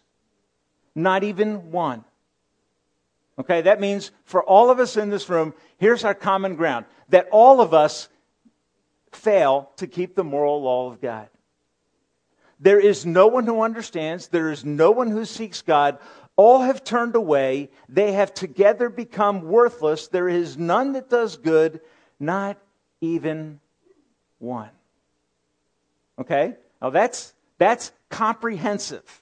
not 0.94 1.24
even 1.24 1.72
one. 1.72 2.06
Okay, 3.40 3.64
that 3.64 3.82
means 3.82 4.12
for 4.26 4.44
all 4.44 4.70
of 4.70 4.80
us 4.80 4.96
in 4.96 5.10
this 5.10 5.28
room, 5.28 5.56
here's 5.80 6.04
our 6.04 6.14
common 6.14 6.56
ground 6.56 6.86
that 7.10 7.28
all 7.32 7.62
of 7.62 7.74
us 7.74 8.10
fail 9.12 9.72
to 9.78 9.88
keep 9.88 10.14
the 10.14 10.24
moral 10.24 10.62
law 10.62 10.92
of 10.92 11.02
God. 11.02 11.30
There 12.60 12.80
is 12.80 13.08
no 13.08 13.26
one 13.26 13.48
who 13.48 13.64
understands, 13.64 14.28
there 14.28 14.52
is 14.52 14.64
no 14.64 14.92
one 14.92 15.10
who 15.10 15.26
seeks 15.26 15.64
God. 15.64 15.98
All 16.42 16.62
have 16.62 16.84
turned 16.84 17.16
away. 17.16 17.70
They 17.88 18.14
have 18.14 18.34
together 18.34 18.90
become 18.90 19.44
worthless. 19.44 20.08
There 20.08 20.28
is 20.28 20.58
none 20.58 20.94
that 20.94 21.08
does 21.08 21.38
good, 21.38 21.82
not 22.20 22.58
even 23.00 23.60
one. 24.40 24.72
Okay? 26.18 26.56
Now 26.82 26.90
that's, 26.90 27.36
that's 27.60 27.92
comprehensive. 28.10 29.22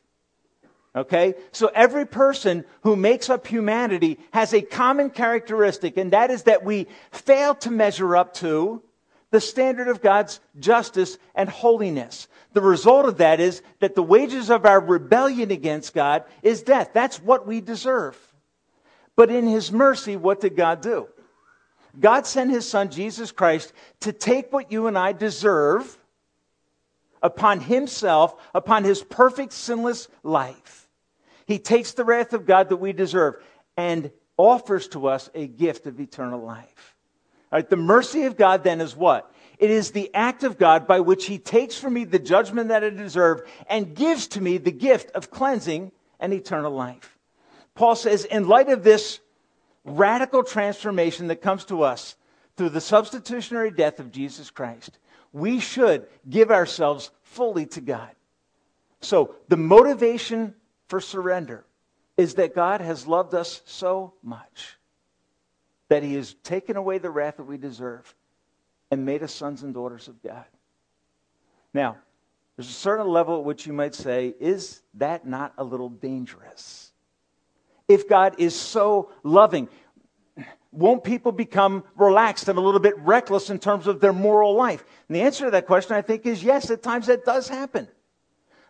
Okay? 0.96 1.34
So 1.52 1.70
every 1.76 2.06
person 2.06 2.64
who 2.84 2.96
makes 2.96 3.30
up 3.30 3.46
humanity 3.46 4.18
has 4.32 4.54
a 4.54 4.62
common 4.62 5.10
characteristic, 5.10 5.98
and 5.98 6.14
that 6.14 6.32
is 6.32 6.44
that 6.44 6.64
we 6.64 6.88
fail 7.12 7.54
to 7.56 7.70
measure 7.70 8.16
up 8.16 8.34
to 8.36 8.82
the 9.32 9.42
standard 9.42 9.88
of 9.88 10.02
God's 10.02 10.40
justice 10.60 11.18
and 11.36 11.50
holiness. 11.50 12.28
The 12.54 12.62
result 12.62 13.08
of 13.08 13.18
that 13.18 13.40
is 13.40 13.62
that 13.80 13.96
the 13.96 14.04
wages 14.04 14.50
of 14.50 14.66
our 14.66 14.80
rebellion 14.80 15.52
against 15.52 15.94
God 15.94 16.24
is 16.42 16.64
death. 16.64 16.92
That's 16.94 17.22
what 17.22 17.46
we 17.46 17.62
deserve. 17.62 18.18
But 19.16 19.30
in 19.30 19.48
His 19.48 19.72
mercy, 19.72 20.16
what 20.16 20.42
did 20.42 20.56
God 20.56 20.82
do? 20.82 21.08
God 22.00 22.26
sent 22.26 22.52
His 22.52 22.68
Son, 22.68 22.90
Jesus 22.90 23.32
Christ, 23.32 23.74
to 24.02 24.14
take 24.14 24.52
what 24.52 24.72
you 24.72 24.88
and 24.88 24.98
I 24.98 25.12
deserve 25.12 25.98
upon 27.22 27.60
Himself, 27.60 28.36
upon 28.56 28.84
His 28.84 29.04
perfect, 29.04 29.54
sinless 29.54 30.08
life. 30.24 30.88
He 31.46 31.60
takes 31.60 31.94
the 31.94 32.06
wrath 32.06 32.34
of 32.34 32.46
God 32.46 32.70
that 32.70 32.78
we 32.78 32.94
deserve 32.94 33.36
and 33.76 34.12
offers 34.38 34.88
to 34.90 35.08
us 35.08 35.30
a 35.36 35.48
gift 35.48 35.86
of 35.86 36.00
eternal 36.00 36.42
life. 36.42 36.96
Right, 37.52 37.68
the 37.68 37.78
mercy 37.78 38.24
of 38.24 38.38
God 38.38 38.64
then 38.64 38.80
is 38.80 38.96
what? 38.96 39.34
It 39.58 39.72
is 39.72 39.92
the 39.92 40.14
act 40.14 40.44
of 40.44 40.58
God 40.58 40.88
by 40.88 41.00
which 41.00 41.26
He 41.26 41.40
takes 41.40 41.78
from 41.78 41.94
me 41.94 42.04
the 42.06 42.20
judgment 42.20 42.70
that 42.70 42.84
I 42.84 42.90
deserve 42.92 43.42
and 43.68 43.96
gives 43.96 44.28
to 44.30 44.42
me 44.42 44.58
the 44.58 44.72
gift 44.72 45.12
of 45.12 45.32
cleansing 45.32 45.92
and 46.20 46.34
eternal 46.34 46.72
life. 46.72 47.18
Paul 47.74 47.96
says, 47.96 48.26
in 48.26 48.48
light 48.48 48.70
of 48.70 48.84
this 48.84 49.20
radical 49.84 50.44
transformation 50.44 51.28
that 51.28 51.42
comes 51.42 51.66
to 51.66 51.84
us 51.84 52.16
through 52.56 52.70
the 52.70 52.82
substitutionary 52.82 53.72
death 53.72 54.00
of 54.00 54.12
Jesus 54.12 54.52
Christ, 54.52 55.00
we 55.34 55.60
should 55.60 56.08
give 56.30 56.52
ourselves 56.52 57.12
fully 57.24 57.66
to 57.68 57.82
God. 57.82 58.12
So, 59.02 59.36
the 59.48 59.58
motivation 59.58 60.56
for 60.88 61.00
surrender 61.00 61.66
is 62.18 62.36
that 62.36 62.54
God 62.54 62.82
has 62.82 63.08
loved 63.08 63.34
us 63.34 63.62
so 63.66 64.14
much 64.22 64.79
that 65.90 66.04
he 66.04 66.16
has 66.16 66.34
taken 66.44 66.78
away 66.78 66.98
the 66.98 67.10
wrath 67.10 67.38
that 67.38 67.44
we 67.44 67.58
deserve 67.58 68.16
and 68.92 69.06
made 69.06 69.22
us 69.22 69.34
sons 69.34 69.64
and 69.64 69.74
daughters 69.74 70.08
of 70.08 70.22
God. 70.24 70.46
Now, 71.74 71.98
there's 72.56 72.70
a 72.70 72.74
certain 72.74 73.08
level 73.08 73.38
at 73.38 73.44
which 73.44 73.68
you 73.68 73.74
might 73.74 73.96
say, 73.96 74.34
is 74.40 74.82
that 74.96 75.26
not 75.26 75.54
a 75.58 75.64
little 75.64 75.90
dangerous? 75.90 76.92
If 77.88 78.08
God 78.08 78.36
is 78.38 78.56
so 78.56 79.12
loving, 79.24 79.70
won't 80.72 81.04
people 81.04 81.32
become 81.32 81.84
relaxed 81.96 82.48
and 82.48 82.58
a 82.58 82.62
little 82.62 82.80
bit 82.80 82.98
reckless 83.00 83.50
in 83.50 83.60
terms 83.60 83.88
of 83.88 84.00
their 84.00 84.14
moral 84.14 84.56
life? 84.56 84.84
And 85.08 85.16
the 85.16 85.22
answer 85.22 85.46
to 85.46 85.52
that 85.52 85.66
question, 85.66 85.96
I 85.96 86.02
think, 86.02 86.26
is 86.26 86.44
yes, 86.44 86.70
at 86.70 86.84
times 86.84 87.08
that 87.08 87.26
does 87.26 87.48
happen. 87.48 87.88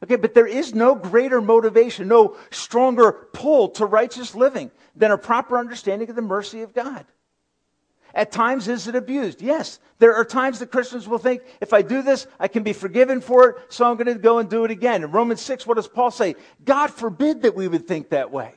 Okay, 0.03 0.15
but 0.15 0.34
there 0.34 0.48
is 0.48 0.74
no 0.74 0.96
greater 0.96 1.41
motivation, 1.41 2.08
no 2.08 2.38
stronger 2.51 3.12
pull 3.34 3.70
to 3.70 3.86
righteous 3.86 4.34
living 4.34 4.72
than 4.96 5.12
a 5.12 5.18
proper 5.18 5.58
understanding 5.58 6.10
of 6.10 6.15
the 6.15 6.22
mercy 6.22 6.62
of 6.62 6.74
God. 6.74 7.06
At 8.13 8.32
times, 8.32 8.68
is 8.68 8.88
it 8.88 8.96
abused? 8.96 9.41
Yes. 9.41 9.79
There 10.00 10.15
are 10.15 10.25
times 10.25 10.60
that 10.60 10.72
Christians 10.72 11.08
will 11.08 11.20
think, 11.20 11.41
if 11.62 11.74
I 11.74 11.82
do 11.82 12.01
this, 12.01 12.25
I 12.39 12.48
can 12.48 12.63
be 12.63 12.74
forgiven 12.74 13.22
for 13.22 13.50
it, 13.50 13.58
so 13.70 13.86
I'm 13.86 13.98
going 13.98 14.08
to 14.08 14.15
go 14.15 14.39
and 14.39 14.50
do 14.50 14.63
it 14.63 14.72
again. 14.72 15.03
In 15.03 15.12
Romans 15.12 15.41
6, 15.41 15.68
what 15.68 15.75
does 15.75 15.88
Paul 15.88 16.10
say? 16.10 16.36
God 16.63 16.88
forbid 16.88 17.44
that 17.44 17.56
we 17.56 17.68
would 17.68 17.88
think 17.88 18.10
that 18.10 18.32
way. 18.32 18.53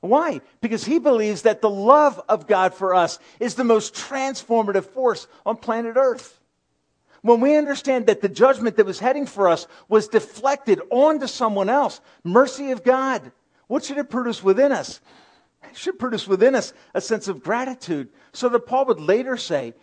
Why? 0.00 0.40
Because 0.60 0.84
he 0.84 0.98
believes 0.98 1.42
that 1.42 1.62
the 1.62 1.70
love 1.70 2.20
of 2.28 2.48
God 2.48 2.74
for 2.74 2.94
us 2.94 3.20
is 3.38 3.54
the 3.54 3.64
most 3.64 3.94
transformative 3.94 4.86
force 4.86 5.28
on 5.46 5.56
planet 5.56 5.96
Earth. 5.96 6.40
When 7.22 7.40
we 7.40 7.56
understand 7.56 8.06
that 8.06 8.20
the 8.20 8.28
judgment 8.28 8.76
that 8.76 8.86
was 8.86 8.98
heading 8.98 9.26
for 9.26 9.48
us 9.48 9.66
was 9.88 10.08
deflected 10.08 10.80
onto 10.90 11.28
someone 11.28 11.68
else, 11.68 12.00
mercy 12.24 12.72
of 12.72 12.82
God, 12.82 13.30
what 13.68 13.84
should 13.84 13.98
it 13.98 14.10
produce 14.10 14.42
within 14.42 14.72
us? 14.72 15.00
It 15.62 15.76
should 15.76 15.98
produce 15.98 16.26
within 16.26 16.56
us 16.56 16.72
a 16.94 17.00
sense 17.00 17.28
of 17.28 17.42
gratitude. 17.42 18.08
So 18.32 18.48
that 18.48 18.66
Paul 18.66 18.86
would 18.86 19.00
later 19.00 19.36
say, 19.36 19.74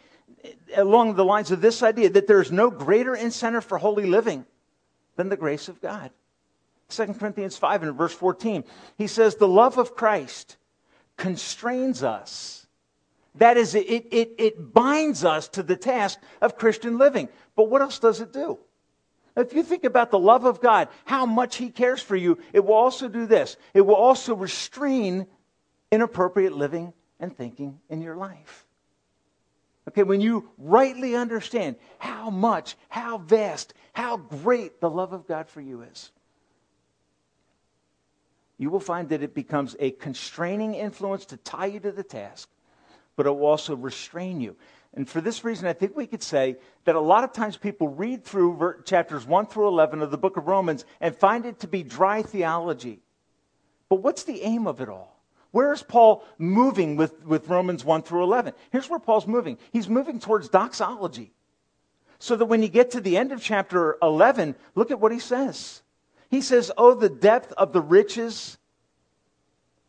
along 0.75 1.15
the 1.15 1.25
lines 1.25 1.51
of 1.51 1.61
this 1.61 1.81
idea, 1.81 2.09
that 2.09 2.27
there 2.27 2.41
is 2.41 2.51
no 2.51 2.69
greater 2.69 3.15
incentive 3.15 3.63
for 3.63 3.77
holy 3.77 4.05
living 4.05 4.45
than 5.15 5.29
the 5.29 5.37
grace 5.37 5.69
of 5.69 5.81
God. 5.81 6.11
2 6.89 7.13
Corinthians 7.13 7.57
5 7.57 7.83
and 7.83 7.95
verse 7.95 8.13
14, 8.13 8.63
he 8.97 9.07
says, 9.07 9.35
The 9.35 9.47
love 9.47 9.77
of 9.77 9.95
Christ 9.95 10.57
constrains 11.15 12.03
us 12.03 12.67
that 13.39 13.57
is, 13.57 13.75
it, 13.75 13.81
it, 13.81 14.35
it 14.37 14.73
binds 14.73 15.25
us 15.25 15.47
to 15.49 15.63
the 15.63 15.75
task 15.75 16.19
of 16.41 16.57
Christian 16.57 16.97
living. 16.97 17.29
But 17.55 17.69
what 17.69 17.81
else 17.81 17.99
does 17.99 18.21
it 18.21 18.31
do? 18.31 18.59
If 19.35 19.53
you 19.53 19.63
think 19.63 19.83
about 19.83 20.11
the 20.11 20.19
love 20.19 20.45
of 20.45 20.61
God, 20.61 20.89
how 21.05 21.25
much 21.25 21.55
He 21.55 21.69
cares 21.69 22.01
for 22.01 22.15
you, 22.15 22.37
it 22.53 22.65
will 22.65 22.73
also 22.73 23.07
do 23.07 23.25
this. 23.25 23.57
It 23.73 23.81
will 23.81 23.95
also 23.95 24.35
restrain 24.35 25.27
inappropriate 25.91 26.53
living 26.53 26.93
and 27.19 27.35
thinking 27.35 27.79
in 27.89 28.01
your 28.01 28.15
life. 28.15 28.65
Okay, 29.87 30.03
when 30.03 30.21
you 30.21 30.49
rightly 30.57 31.15
understand 31.15 31.77
how 31.97 32.29
much, 32.29 32.75
how 32.89 33.17
vast, 33.17 33.73
how 33.93 34.17
great 34.17 34.81
the 34.81 34.89
love 34.89 35.13
of 35.13 35.27
God 35.27 35.49
for 35.49 35.61
you 35.61 35.81
is. 35.81 36.11
you 38.59 38.69
will 38.69 38.81
find 38.81 39.09
that 39.09 39.23
it 39.23 39.33
becomes 39.33 39.75
a 39.79 39.91
constraining 39.91 40.75
influence 40.75 41.25
to 41.25 41.37
tie 41.37 41.65
you 41.65 41.79
to 41.79 41.93
the 41.93 42.03
task, 42.03 42.49
but 43.19 43.25
it 43.25 43.31
will 43.31 43.47
also 43.47 43.75
restrain 43.75 44.39
you. 44.39 44.55
And 44.93 45.05
for 45.05 45.19
this 45.19 45.43
reason, 45.43 45.67
I 45.67 45.73
think 45.73 45.93
we 45.93 46.07
could 46.07 46.23
say 46.23 46.55
that 46.85 46.95
a 46.95 47.01
lot 47.01 47.25
of 47.25 47.33
times 47.33 47.57
people 47.57 47.89
read 47.89 48.23
through 48.23 48.75
chapters 48.85 49.25
1 49.27 49.47
through 49.47 49.67
11 49.67 50.01
of 50.01 50.09
the 50.09 50.17
book 50.17 50.37
of 50.37 50.47
Romans 50.47 50.85
and 51.01 51.13
find 51.13 51.45
it 51.45 51.59
to 51.59 51.67
be 51.67 51.83
dry 51.83 52.21
theology. 52.21 53.01
But 53.89 53.97
what's 53.97 54.23
the 54.23 54.41
aim 54.43 54.67
of 54.67 54.79
it 54.79 54.87
all? 54.87 55.21
Where 55.51 55.73
is 55.73 55.83
Paul 55.83 56.23
moving 56.37 56.95
with, 56.95 57.25
with 57.25 57.49
Romans 57.49 57.83
1 57.83 58.03
through 58.03 58.23
11? 58.23 58.53
Here's 58.71 58.89
where 58.89 58.99
Paul's 58.99 59.27
moving. 59.27 59.57
He's 59.73 59.89
moving 59.89 60.21
towards 60.21 60.47
doxology. 60.47 61.33
So 62.19 62.37
that 62.37 62.45
when 62.45 62.63
you 62.63 62.69
get 62.69 62.91
to 62.91 63.01
the 63.01 63.17
end 63.17 63.33
of 63.33 63.43
chapter 63.43 63.97
11, 64.01 64.55
look 64.75 64.91
at 64.91 65.01
what 65.01 65.11
he 65.11 65.19
says. 65.19 65.81
He 66.29 66.39
says, 66.39 66.71
Oh, 66.77 66.93
the 66.93 67.09
depth 67.09 67.51
of 67.57 67.73
the 67.73 67.81
riches 67.81 68.57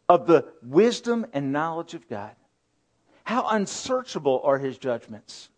of 0.08 0.26
the 0.26 0.46
wisdom 0.64 1.26
and 1.32 1.52
knowledge 1.52 1.94
of 1.94 2.08
God. 2.08 2.34
How 3.30 3.46
unsearchable 3.46 4.40
are 4.42 4.58
his 4.58 4.76
judgments 4.76 5.50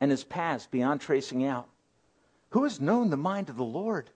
and 0.00 0.10
his 0.10 0.24
paths 0.24 0.66
beyond 0.66 1.00
tracing 1.00 1.44
out. 1.46 1.68
Who 2.50 2.64
has 2.64 2.80
known 2.80 3.10
the 3.10 3.16
mind 3.16 3.50
of 3.50 3.56
the 3.56 3.62
Lord? 3.62 4.10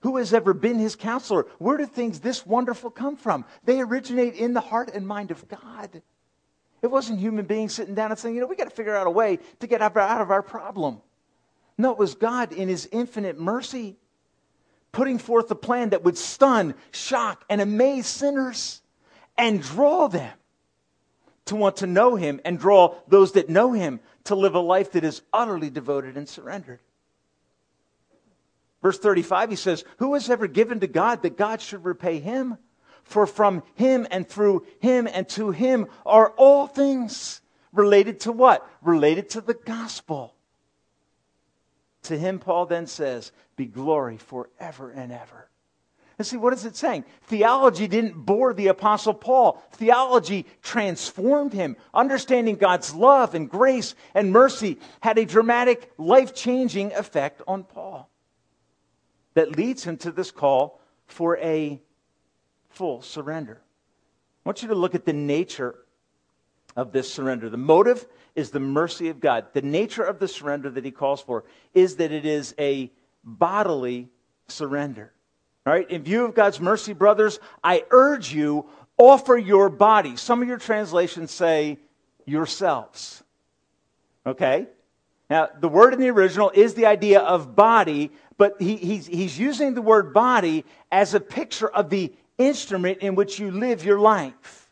Who 0.00 0.16
has 0.16 0.34
ever 0.34 0.52
been 0.52 0.80
his 0.80 0.96
counselor? 0.96 1.46
Where 1.58 1.76
do 1.76 1.86
things 1.86 2.18
this 2.18 2.44
wonderful 2.44 2.90
come 2.90 3.16
from? 3.16 3.44
They 3.62 3.80
originate 3.80 4.34
in 4.34 4.52
the 4.52 4.60
heart 4.60 4.90
and 4.92 5.06
mind 5.06 5.30
of 5.30 5.46
God. 5.46 6.02
It 6.82 6.88
wasn't 6.88 7.20
human 7.20 7.44
beings 7.44 7.72
sitting 7.72 7.94
down 7.94 8.10
and 8.10 8.18
saying, 8.18 8.34
you 8.34 8.40
know, 8.40 8.48
we 8.48 8.56
got 8.56 8.68
to 8.68 8.74
figure 8.74 8.96
out 8.96 9.06
a 9.06 9.10
way 9.12 9.38
to 9.60 9.68
get 9.68 9.80
out 9.80 10.20
of 10.20 10.32
our 10.32 10.42
problem. 10.42 11.02
No, 11.78 11.92
it 11.92 11.98
was 11.98 12.16
God 12.16 12.52
in 12.52 12.66
his 12.66 12.88
infinite 12.90 13.38
mercy 13.38 13.96
putting 14.90 15.18
forth 15.18 15.48
a 15.52 15.54
plan 15.54 15.90
that 15.90 16.02
would 16.02 16.18
stun, 16.18 16.74
shock, 16.90 17.44
and 17.48 17.60
amaze 17.60 18.08
sinners 18.08 18.82
and 19.38 19.62
draw 19.62 20.08
them 20.08 20.32
to 21.46 21.56
want 21.56 21.76
to 21.76 21.86
know 21.86 22.16
him 22.16 22.40
and 22.44 22.58
draw 22.58 22.94
those 23.08 23.32
that 23.32 23.48
know 23.48 23.72
him 23.72 24.00
to 24.24 24.34
live 24.34 24.54
a 24.54 24.60
life 24.60 24.92
that 24.92 25.04
is 25.04 25.22
utterly 25.32 25.70
devoted 25.70 26.16
and 26.16 26.28
surrendered. 26.28 26.80
Verse 28.82 28.98
35, 28.98 29.50
he 29.50 29.56
says, 29.56 29.84
Who 29.98 30.14
has 30.14 30.28
ever 30.28 30.46
given 30.46 30.80
to 30.80 30.86
God 30.86 31.22
that 31.22 31.38
God 31.38 31.60
should 31.60 31.84
repay 31.84 32.18
him? 32.18 32.58
For 33.02 33.26
from 33.26 33.62
him 33.74 34.06
and 34.10 34.28
through 34.28 34.66
him 34.80 35.06
and 35.10 35.28
to 35.30 35.50
him 35.50 35.86
are 36.06 36.30
all 36.36 36.66
things 36.66 37.40
related 37.72 38.20
to 38.20 38.32
what? 38.32 38.66
Related 38.82 39.30
to 39.30 39.40
the 39.40 39.54
gospel. 39.54 40.34
To 42.04 42.18
him, 42.18 42.38
Paul 42.38 42.66
then 42.66 42.86
says, 42.86 43.32
Be 43.56 43.66
glory 43.66 44.16
forever 44.18 44.90
and 44.90 45.12
ever. 45.12 45.48
And 46.18 46.26
see, 46.26 46.36
what 46.36 46.52
is 46.52 46.64
it 46.64 46.76
saying? 46.76 47.04
Theology 47.22 47.88
didn't 47.88 48.14
bore 48.14 48.54
the 48.54 48.68
Apostle 48.68 49.14
Paul. 49.14 49.62
Theology 49.72 50.46
transformed 50.62 51.52
him. 51.52 51.76
Understanding 51.92 52.56
God's 52.56 52.94
love 52.94 53.34
and 53.34 53.50
grace 53.50 53.94
and 54.14 54.30
mercy 54.30 54.78
had 55.00 55.18
a 55.18 55.24
dramatic, 55.24 55.90
life 55.98 56.34
changing 56.34 56.92
effect 56.92 57.42
on 57.48 57.64
Paul 57.64 58.08
that 59.34 59.56
leads 59.56 59.84
him 59.84 59.96
to 59.98 60.12
this 60.12 60.30
call 60.30 60.80
for 61.06 61.36
a 61.38 61.80
full 62.68 63.02
surrender. 63.02 63.60
I 64.44 64.48
want 64.48 64.62
you 64.62 64.68
to 64.68 64.74
look 64.74 64.94
at 64.94 65.04
the 65.04 65.12
nature 65.12 65.74
of 66.76 66.92
this 66.92 67.12
surrender. 67.12 67.48
The 67.50 67.56
motive 67.56 68.06
is 68.34 68.50
the 68.50 68.60
mercy 68.60 69.08
of 69.08 69.20
God. 69.20 69.46
The 69.52 69.62
nature 69.62 70.02
of 70.02 70.18
the 70.18 70.28
surrender 70.28 70.70
that 70.70 70.84
he 70.84 70.90
calls 70.90 71.20
for 71.20 71.44
is 71.72 71.96
that 71.96 72.12
it 72.12 72.24
is 72.24 72.54
a 72.58 72.92
bodily 73.24 74.08
surrender. 74.48 75.12
All 75.66 75.72
right, 75.72 75.88
in 75.90 76.02
view 76.02 76.24
of 76.24 76.34
God's 76.34 76.60
mercy, 76.60 76.92
brothers, 76.92 77.40
I 77.62 77.84
urge 77.90 78.32
you, 78.32 78.66
offer 78.98 79.36
your 79.36 79.70
body. 79.70 80.16
Some 80.16 80.42
of 80.42 80.48
your 80.48 80.58
translations 80.58 81.30
say 81.30 81.78
yourselves. 82.26 83.22
Okay? 84.26 84.66
Now, 85.30 85.48
the 85.58 85.68
word 85.68 85.94
in 85.94 86.00
the 86.00 86.10
original 86.10 86.50
is 86.54 86.74
the 86.74 86.86
idea 86.86 87.20
of 87.20 87.56
body, 87.56 88.12
but 88.36 88.60
he, 88.60 88.76
he's, 88.76 89.06
he's 89.06 89.38
using 89.38 89.74
the 89.74 89.82
word 89.82 90.12
body 90.12 90.64
as 90.92 91.14
a 91.14 91.20
picture 91.20 91.68
of 91.68 91.88
the 91.88 92.12
instrument 92.36 92.98
in 92.98 93.14
which 93.14 93.38
you 93.38 93.50
live 93.50 93.84
your 93.84 93.98
life. 93.98 94.70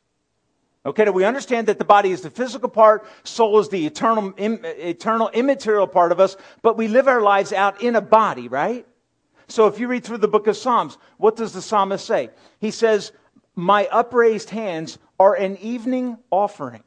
Okay, 0.85 1.05
do 1.05 1.13
we 1.13 1.25
understand 1.25 1.69
that 1.69 1.79
the 1.79 1.85
body 1.85 2.11
is 2.11 2.23
the 2.23 2.31
physical 2.31 2.69
part, 2.69 3.07
soul 3.23 3.61
is 3.61 3.69
the 3.69 3.87
eternal, 3.87 4.35
Im, 4.37 4.61
eternal 4.65 5.31
immaterial 5.31 5.87
part 5.87 6.11
of 6.11 6.19
us, 6.19 6.37
but 6.61 6.77
we 6.77 6.89
live 6.89 7.07
our 7.07 7.23
lives 7.23 7.53
out 7.53 7.81
in 7.81 7.95
a 7.95 8.01
body, 8.01 8.49
right? 8.49 8.85
So 9.49 9.67
if 9.67 9.79
you 9.79 9.89
read 9.89 10.05
through 10.05 10.19
the 10.19 10.29
book 10.29 10.47
of 10.47 10.57
Psalms, 10.57 10.99
what 11.19 11.37
does 11.37 11.53
the 11.53 11.63
psalmist 11.63 12.07
say? 12.07 12.31
He 12.61 12.71
says, 12.71 13.13
My 13.55 13.87
upraised 13.87 14.51
hands 14.51 14.99
are 15.19 15.35
an 15.35 15.57
evening 15.59 16.19
offering. 16.31 16.83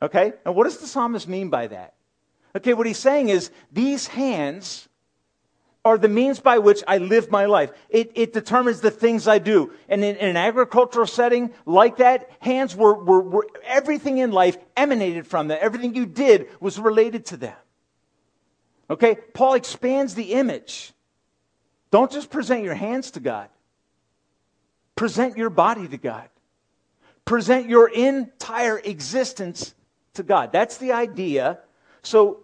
Okay? 0.00 0.32
And 0.44 0.54
what 0.54 0.64
does 0.64 0.78
the 0.78 0.86
psalmist 0.86 1.28
mean 1.28 1.48
by 1.48 1.68
that? 1.68 1.94
Okay, 2.54 2.74
what 2.74 2.86
he's 2.86 2.98
saying 2.98 3.30
is 3.30 3.50
these 3.72 4.06
hands 4.06 4.88
are 5.84 5.98
the 5.98 6.08
means 6.08 6.38
by 6.38 6.58
which 6.58 6.82
I 6.86 6.98
live 6.98 7.30
my 7.30 7.46
life. 7.46 7.72
It, 7.88 8.12
it 8.14 8.32
determines 8.32 8.80
the 8.80 8.90
things 8.90 9.26
I 9.26 9.38
do. 9.38 9.72
And 9.88 10.04
in, 10.04 10.16
in, 10.16 10.28
an 10.28 10.36
agricultural 10.36 11.06
setting 11.06 11.52
like 11.66 11.96
that, 11.96 12.30
hands 12.40 12.76
were, 12.76 12.94
were, 12.94 13.20
were 13.20 13.46
everything 13.64 14.18
in 14.18 14.30
life 14.30 14.56
emanated 14.76 15.26
from 15.26 15.48
them. 15.48 15.58
Everything 15.60 15.94
you 15.94 16.06
did 16.06 16.48
was 16.60 16.78
related 16.78 17.26
to 17.26 17.36
them. 17.36 17.56
Okay? 18.90 19.16
Paul 19.34 19.54
expands 19.54 20.14
the 20.14 20.34
image. 20.34 20.92
Don't 21.92 22.10
just 22.10 22.30
present 22.30 22.64
your 22.64 22.74
hands 22.74 23.12
to 23.12 23.20
God, 23.20 23.48
present 24.96 25.36
your 25.36 25.50
body 25.50 25.86
to 25.86 25.98
God, 25.98 26.28
present 27.26 27.68
your 27.68 27.88
entire 27.88 28.78
existence 28.78 29.74
to 30.14 30.22
God. 30.22 30.52
That's 30.52 30.78
the 30.78 30.92
idea. 30.92 31.58
So, 32.02 32.40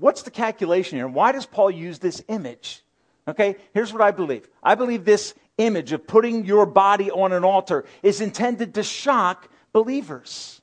what's 0.00 0.22
the 0.22 0.30
calculation 0.30 0.96
here? 0.96 1.06
Why 1.06 1.30
does 1.30 1.44
Paul 1.44 1.70
use 1.70 1.98
this 1.98 2.24
image? 2.28 2.82
Okay, 3.28 3.56
here's 3.74 3.92
what 3.92 4.02
I 4.02 4.12
believe 4.12 4.48
I 4.62 4.76
believe 4.76 5.04
this 5.04 5.34
image 5.58 5.92
of 5.92 6.06
putting 6.06 6.46
your 6.46 6.64
body 6.64 7.10
on 7.10 7.32
an 7.32 7.44
altar 7.44 7.84
is 8.02 8.22
intended 8.22 8.74
to 8.74 8.82
shock 8.82 9.50
believers. 9.72 10.62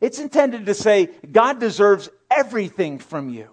It's 0.00 0.20
intended 0.20 0.66
to 0.66 0.74
say, 0.74 1.10
God 1.30 1.58
deserves 1.58 2.08
everything 2.30 3.00
from 3.00 3.30
you. 3.30 3.50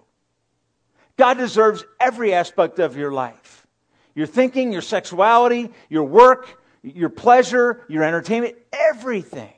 God 1.18 1.36
deserves 1.36 1.84
every 2.00 2.32
aspect 2.32 2.78
of 2.78 2.96
your 2.96 3.12
life 3.12 3.66
your 4.14 4.26
thinking, 4.26 4.72
your 4.72 4.82
sexuality, 4.82 5.70
your 5.88 6.02
work, 6.02 6.60
your 6.82 7.08
pleasure, 7.08 7.84
your 7.88 8.02
entertainment, 8.02 8.56
everything 8.72 9.52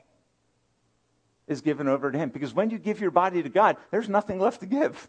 is 1.47 1.63
given 1.63 1.89
over 1.89 2.13
to 2.13 2.19
Him. 2.19 2.29
Because 2.29 2.53
when 2.53 2.69
you 2.69 2.79
give 2.79 3.01
your 3.01 3.11
body 3.11 3.43
to 3.43 3.49
God, 3.49 3.79
there's 3.91 4.09
nothing 4.09 4.39
left 4.39 4.61
to 4.61 4.67
give. 4.67 5.09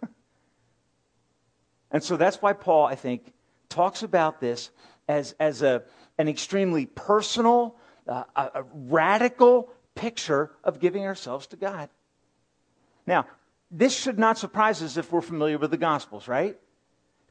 and 1.92 2.02
so 2.02 2.16
that's 2.16 2.42
why 2.42 2.54
Paul, 2.54 2.86
I 2.86 2.96
think, 2.96 3.34
talks 3.68 4.04
about 4.04 4.40
this 4.40 4.70
as, 5.10 5.36
as 5.38 5.62
a, 5.62 5.84
an 6.18 6.30
extremely 6.30 6.86
personal, 6.86 7.76
uh, 8.08 8.24
a, 8.36 8.52
a 8.56 8.64
radical 8.74 9.70
picture 9.96 10.52
of 10.64 10.80
giving 10.80 11.06
ourselves 11.06 11.48
to 11.48 11.58
God. 11.58 11.90
Now, 13.06 13.26
this 13.72 13.98
should 13.98 14.20
not 14.20 14.38
surprise 14.38 14.84
us 14.84 14.98
if 14.98 15.12
we're 15.12 15.22
familiar 15.22 15.58
with 15.58 15.72
the 15.72 15.78
Gospels, 15.78 16.28
right? 16.28 16.58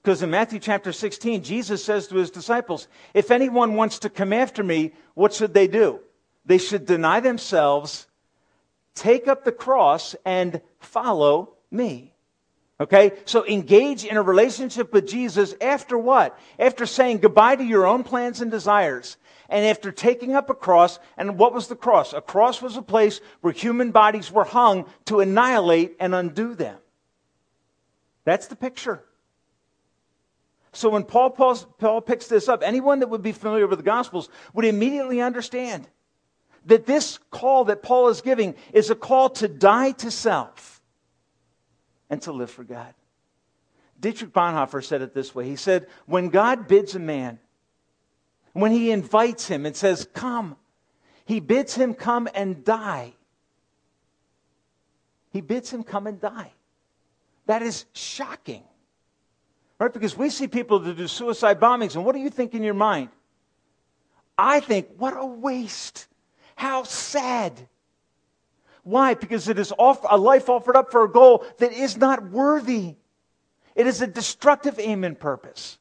Because 0.03 0.23
in 0.23 0.31
Matthew 0.31 0.59
chapter 0.59 0.93
16, 0.93 1.43
Jesus 1.43 1.85
says 1.85 2.09
to 2.09 2.17
his 2.17 2.31
disciples, 2.31 2.89
If 3.13 3.31
anyone 3.31 3.75
wants 3.75 3.99
to 4.01 4.11
come 4.11 4.33
after 4.33 4.65
me, 4.65 4.95
what 5.13 5.35
should 5.35 5.53
they 5.53 5.69
do? 5.69 6.01
They 6.47 6.57
should 6.57 6.87
deny 6.87 7.21
themselves, 7.21 8.07
take 8.95 9.29
up 9.29 9.45
the 9.45 9.53
cross, 9.53 10.17
and 10.25 10.63
follow 10.79 11.57
me. 11.71 12.15
Okay? 12.81 13.13
So 13.27 13.47
engage 13.47 14.07
in 14.07 14.17
a 14.17 14.23
relationship 14.23 14.95
with 14.95 15.07
Jesus 15.07 15.55
after 15.61 15.99
what? 15.99 16.39
After 16.59 16.87
saying 16.87 17.19
goodbye 17.19 17.57
to 17.57 17.65
your 17.65 17.87
own 17.87 18.03
plans 18.03 18.41
and 18.41 18.51
desires 18.51 19.19
and 19.51 19.67
after 19.67 19.91
taking 19.91 20.35
up 20.35 20.49
a 20.49 20.55
cross, 20.55 21.01
and 21.17 21.37
what 21.37 21.53
was 21.53 21.67
the 21.67 21.77
cross? 21.77 22.13
A 22.13 22.21
cross 22.21 22.63
was 22.63 22.77
a 22.77 22.83
place 22.83 23.21
where 23.41 23.53
human 23.53 23.91
bodies 23.91 24.31
were 24.31 24.45
hung 24.45 24.87
to 25.07 25.21
annihilate 25.21 25.97
and 25.99 26.15
undo 26.15 26.55
them. 26.55 26.79
That's 28.25 28.47
the 28.47 28.57
picture. 28.57 29.05
So 30.73 30.89
when 30.89 31.03
Paul, 31.03 31.31
Paul 31.31 32.01
picks 32.01 32.29
this 32.29 32.49
up, 32.49 32.63
anyone 32.63 33.01
that 33.01 33.09
would 33.09 33.23
be 33.23 33.33
familiar 33.33 33.67
with 33.67 33.81
the 33.81 33.85
Gospels 33.85 34.29
would 34.55 34.65
immediately 34.65 35.21
understand 35.21 35.89
that 36.67 36.87
this 36.87 37.19
call 37.31 37.65
that 37.65 37.83
Paul 37.83 38.09
is 38.09 38.21
giving 38.21 38.55
is 38.73 38.89
a 38.89 38.95
call 38.95 39.31
to 39.31 39.49
die 39.49 39.91
to 39.93 40.13
self 40.13 40.81
and 42.09 42.23
to 42.23 42.33
live 42.33 42.51
for 42.51 42.63
God. 42.63 42.95
Dietrich 43.99 44.33
Bonhoeffer 44.33 44.85
said 44.85 45.03
it 45.03 45.13
this 45.13 45.35
way. 45.35 45.47
He 45.47 45.57
said, 45.57 45.89
When 46.07 46.29
God 46.29 46.69
bids 46.69 46.95
a 46.95 47.01
man 47.01 47.41
when 48.53 48.73
he 48.73 48.91
invites 48.91 49.47
him 49.47 49.67
and 49.67 49.77
says, 49.77 50.09
Come, 50.13 50.57
he 51.25 51.41
bids 51.41 51.75
him 51.75 51.95
come 51.95 52.29
and 52.35 52.65
die. 52.65 53.15
He 55.33 55.41
bids 55.41 55.71
him 55.71 55.85
come 55.85 56.07
and 56.07 56.21
die. 56.21 56.53
That 57.47 57.63
is 57.63 57.87
shocking. 57.93 58.65
Right? 59.79 59.93
Because 59.93 60.17
we 60.17 60.29
see 60.29 60.47
people 60.47 60.79
that 60.81 60.97
do 60.97 61.09
suicide 61.09 61.59
bombings, 61.59 61.95
and 61.95 62.05
what 62.05 62.15
do 62.15 62.21
you 62.21 62.31
think 62.31 62.55
in 62.55 62.63
your 62.63 62.75
mind? 62.75 63.09
I 64.37 64.61
think, 64.61 64.89
what 64.97 65.15
a 65.17 65.25
waste. 65.25 66.07
How 66.57 66.83
sad. 66.83 67.69
Why? 68.83 69.15
Because 69.15 69.49
it 69.49 69.59
is 69.59 69.73
off, 69.79 70.05
a 70.09 70.19
life 70.19 70.49
offered 70.49 70.77
up 70.77 70.91
for 70.91 71.05
a 71.05 71.11
goal 71.11 71.45
that 71.59 71.73
is 71.73 71.97
not 71.97 72.31
worthy. 72.31 72.97
It 73.75 73.87
is 73.87 74.03
a 74.03 74.07
destructive 74.07 74.79
aim 74.79 75.05
and 75.05 75.19
purpose. 75.19 75.79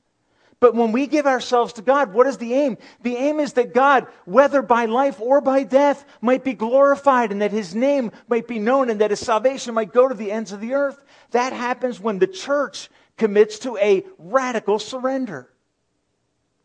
But 0.59 0.75
when 0.75 0.91
we 0.91 1.07
give 1.07 1.25
ourselves 1.25 1.73
to 1.73 1.81
God, 1.81 2.13
what 2.13 2.27
is 2.27 2.37
the 2.37 2.53
aim? 2.53 2.77
The 3.01 3.15
aim 3.15 3.39
is 3.39 3.53
that 3.53 3.73
God, 3.73 4.07
whether 4.25 4.61
by 4.61 4.85
life 4.85 5.21
or 5.21 5.39
by 5.39 5.63
death, 5.63 6.05
might 6.19 6.43
be 6.43 6.53
glorified 6.53 7.31
and 7.31 7.41
that 7.41 7.51
his 7.51 7.73
name 7.73 8.11
might 8.27 8.47
be 8.47 8.59
known 8.59 8.89
and 8.89 8.99
that 8.99 9.11
his 9.11 9.21
salvation 9.21 9.73
might 9.73 9.93
go 9.93 10.09
to 10.09 10.15
the 10.15 10.31
ends 10.31 10.51
of 10.51 10.59
the 10.59 10.73
earth. 10.73 11.01
That 11.31 11.53
happens 11.53 11.99
when 11.99 12.19
the 12.19 12.27
church 12.27 12.89
commits 13.15 13.59
to 13.59 13.77
a 13.77 14.03
radical 14.17 14.79
surrender. 14.79 15.49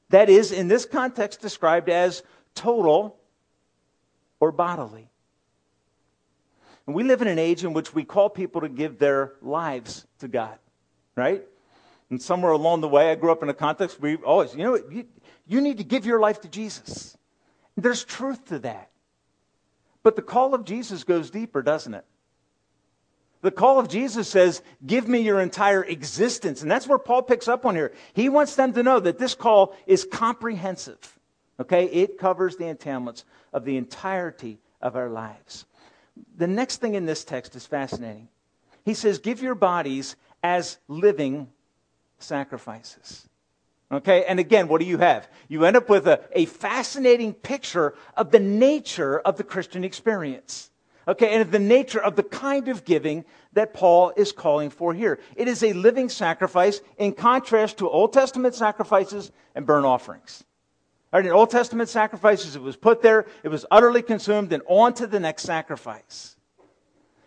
That 0.08 0.28
is, 0.28 0.50
in 0.50 0.66
this 0.66 0.86
context, 0.86 1.40
described 1.40 1.88
as 1.88 2.24
total 2.56 3.16
or 4.40 4.50
bodily. 4.50 5.08
And 6.86 6.96
we 6.96 7.04
live 7.04 7.22
in 7.22 7.28
an 7.28 7.38
age 7.38 7.64
in 7.64 7.72
which 7.72 7.94
we 7.94 8.04
call 8.04 8.28
people 8.28 8.62
to 8.62 8.68
give 8.68 8.98
their 8.98 9.34
lives 9.40 10.04
to 10.18 10.28
God, 10.28 10.58
right? 11.16 11.44
And 12.10 12.20
somewhere 12.20 12.52
along 12.52 12.80
the 12.80 12.88
way, 12.88 13.10
I 13.10 13.14
grew 13.14 13.32
up 13.32 13.42
in 13.42 13.48
a 13.48 13.54
context 13.54 14.00
where 14.00 14.16
we 14.16 14.22
always, 14.24 14.54
you 14.54 14.62
know, 14.62 14.76
you, 14.90 15.06
you 15.46 15.60
need 15.60 15.78
to 15.78 15.84
give 15.84 16.06
your 16.06 16.20
life 16.20 16.40
to 16.42 16.48
Jesus. 16.48 17.16
There's 17.76 18.04
truth 18.04 18.46
to 18.46 18.58
that. 18.60 18.90
But 20.02 20.16
the 20.16 20.22
call 20.22 20.54
of 20.54 20.64
Jesus 20.64 21.02
goes 21.02 21.30
deeper, 21.30 21.62
doesn't 21.62 21.94
it? 21.94 22.04
The 23.40 23.50
call 23.50 23.78
of 23.78 23.88
Jesus 23.88 24.28
says, 24.28 24.62
Give 24.86 25.06
me 25.06 25.20
your 25.20 25.40
entire 25.40 25.82
existence. 25.82 26.62
And 26.62 26.70
that's 26.70 26.86
where 26.86 26.98
Paul 26.98 27.22
picks 27.22 27.48
up 27.48 27.66
on 27.66 27.74
here. 27.74 27.92
He 28.14 28.28
wants 28.28 28.56
them 28.56 28.72
to 28.74 28.82
know 28.82 29.00
that 29.00 29.18
this 29.18 29.34
call 29.34 29.76
is 29.86 30.06
comprehensive. 30.10 31.18
Okay? 31.60 31.84
It 31.86 32.18
covers 32.18 32.56
the 32.56 32.64
entailments 32.64 33.24
of 33.52 33.64
the 33.64 33.76
entirety 33.76 34.60
of 34.80 34.96
our 34.96 35.08
lives. 35.08 35.66
The 36.36 36.46
next 36.46 36.80
thing 36.80 36.94
in 36.94 37.06
this 37.06 37.24
text 37.24 37.54
is 37.56 37.66
fascinating. 37.66 38.28
He 38.84 38.94
says, 38.94 39.18
Give 39.18 39.42
your 39.42 39.54
bodies 39.54 40.16
as 40.42 40.78
living 40.88 41.48
sacrifices. 42.18 43.28
Okay, 43.92 44.24
and 44.24 44.40
again, 44.40 44.68
what 44.68 44.80
do 44.80 44.86
you 44.86 44.98
have? 44.98 45.28
You 45.48 45.64
end 45.64 45.76
up 45.76 45.88
with 45.88 46.08
a, 46.08 46.20
a 46.32 46.46
fascinating 46.46 47.32
picture 47.32 47.94
of 48.16 48.30
the 48.30 48.40
nature 48.40 49.20
of 49.20 49.36
the 49.36 49.44
Christian 49.44 49.84
experience. 49.84 50.70
Okay, 51.06 51.34
and 51.34 51.50
the 51.50 51.58
nature 51.58 52.00
of 52.00 52.16
the 52.16 52.22
kind 52.22 52.68
of 52.68 52.84
giving 52.84 53.24
that 53.52 53.74
Paul 53.74 54.12
is 54.16 54.32
calling 54.32 54.70
for 54.70 54.94
here. 54.94 55.20
It 55.36 55.48
is 55.48 55.62
a 55.62 55.74
living 55.74 56.08
sacrifice 56.08 56.80
in 56.96 57.12
contrast 57.12 57.78
to 57.78 57.88
Old 57.88 58.12
Testament 58.12 58.54
sacrifices 58.54 59.30
and 59.54 59.66
burnt 59.66 59.84
offerings. 59.84 60.44
All 61.12 61.20
right, 61.20 61.26
in 61.26 61.32
Old 61.32 61.50
Testament 61.50 61.88
sacrifices, 61.90 62.56
it 62.56 62.62
was 62.62 62.74
put 62.74 63.02
there, 63.02 63.26
it 63.42 63.48
was 63.48 63.66
utterly 63.70 64.02
consumed, 64.02 64.52
and 64.52 64.62
on 64.66 64.94
to 64.94 65.06
the 65.06 65.20
next 65.20 65.42
sacrifice. 65.42 66.33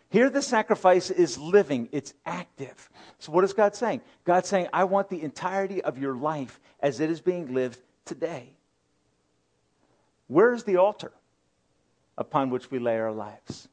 Here, 0.10 0.30
the 0.30 0.41
sacrifice 0.41 1.10
is 1.10 1.38
living, 1.38 1.89
it's 1.91 2.13
active. 2.26 2.89
So, 3.20 3.32
what 3.32 3.43
is 3.43 3.54
God 3.54 3.76
saying? 3.76 4.02
God's 4.24 4.48
saying, 4.48 4.67
I 4.72 4.86
want 4.86 5.10
the 5.10 5.22
entirety 5.22 5.82
of 5.84 5.98
your 5.98 6.15
life 6.15 6.60
as 6.80 7.00
it 7.00 7.10
is 7.10 7.20
being 7.20 7.54
lived 7.54 7.80
today. 8.06 8.54
Where 10.28 10.54
is 10.54 10.63
the 10.63 10.78
altar 10.78 11.12
upon 12.17 12.50
which 12.50 12.72
we 12.72 12.80
lay 12.80 12.98
our 12.98 13.12
lives? 13.12 13.67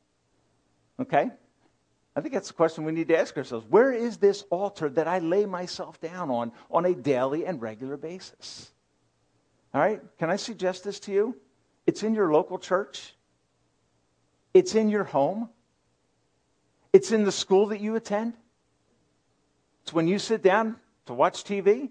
Okay? 1.01 1.31
I 2.17 2.21
think 2.21 2.35
that's 2.35 2.49
the 2.49 2.55
question 2.55 2.85
we 2.85 2.93
need 2.93 3.09
to 3.09 3.19
ask 3.19 3.37
ourselves. 3.37 3.67
Where 3.69 3.93
is 3.93 4.19
this 4.19 4.45
altar 4.51 4.89
that 4.91 5.09
I 5.09 5.19
lay 5.19 5.47
myself 5.47 6.01
down 6.01 6.31
on 6.31 6.53
on 6.71 6.85
a 6.85 6.95
daily 6.95 7.45
and 7.45 7.61
regular 7.61 7.97
basis? 7.97 8.71
All 9.73 9.81
right? 9.81 10.01
Can 10.19 10.31
I 10.31 10.37
suggest 10.37 10.85
this 10.85 11.01
to 11.01 11.13
you? 11.13 11.37
It's 11.87 12.03
in 12.03 12.15
your 12.15 12.33
local 12.33 12.59
church, 12.59 13.15
it's 14.55 14.75
in 14.75 14.89
your 14.89 15.05
home, 15.05 15.51
it's 16.95 17.11
in 17.11 17.25
the 17.25 17.33
school 17.33 17.67
that 17.67 17.81
you 17.81 17.97
attend. 17.97 18.35
It's 19.83 19.93
when 19.93 20.07
you 20.07 20.21
sit 20.21 20.43
down 20.43 20.77
to 21.07 21.13
watch 21.13 21.43
TV. 21.43 21.91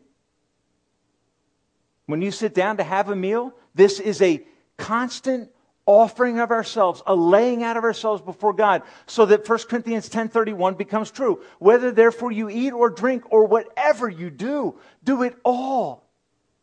When 2.06 2.22
you 2.22 2.32
sit 2.32 2.56
down 2.56 2.78
to 2.78 2.84
have 2.84 3.10
a 3.10 3.16
meal, 3.16 3.54
this 3.76 4.00
is 4.00 4.22
a 4.22 4.46
constant 4.78 5.52
offering 5.86 6.40
of 6.40 6.52
ourselves, 6.52 7.04
a 7.06 7.14
laying 7.14 7.64
out 7.64 7.76
of 7.76 7.84
ourselves 7.84 8.22
before 8.22 8.54
God, 8.54 8.82
so 9.06 9.26
that 9.26 9.46
1 9.46 9.68
Corinthians 9.68 10.08
10:31 10.08 10.76
becomes 10.76 11.12
true. 11.12 11.44
Whether 11.60 11.92
therefore 11.92 12.32
you 12.32 12.50
eat 12.50 12.72
or 12.72 12.90
drink 12.90 13.26
or 13.30 13.46
whatever 13.46 14.08
you 14.08 14.30
do, 14.30 14.80
do 15.04 15.22
it 15.24 15.36
all 15.44 16.10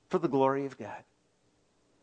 for 0.08 0.18
the 0.18 0.28
glory 0.28 0.64
of 0.64 0.78
God. 0.78 1.04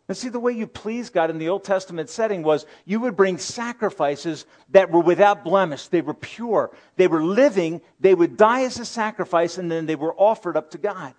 And 0.08 0.16
see, 0.16 0.30
the 0.30 0.40
way 0.40 0.54
you 0.54 0.68
please 0.68 1.10
God 1.10 1.30
in 1.30 1.38
the 1.38 1.50
Old 1.50 1.66
Testament 1.66 2.10
setting 2.10 2.42
was 2.42 2.66
you 2.86 3.02
would 3.02 3.18
bring 3.18 3.38
sacrifices 3.38 4.46
that 4.70 4.90
were 4.90 5.02
without 5.02 5.44
blemish. 5.44 5.88
They 5.88 6.02
were 6.02 6.14
pure. 6.14 6.72
They 6.96 7.08
were 7.08 7.24
living. 7.24 7.82
They 8.00 8.16
would 8.16 8.38
die 8.38 8.62
as 8.62 8.80
a 8.80 8.86
sacrifice, 8.86 9.58
and 9.58 9.70
then 9.70 9.86
they 9.86 9.96
were 9.96 10.16
offered 10.16 10.56
up 10.56 10.72
to 10.72 10.78
God. 10.78 11.14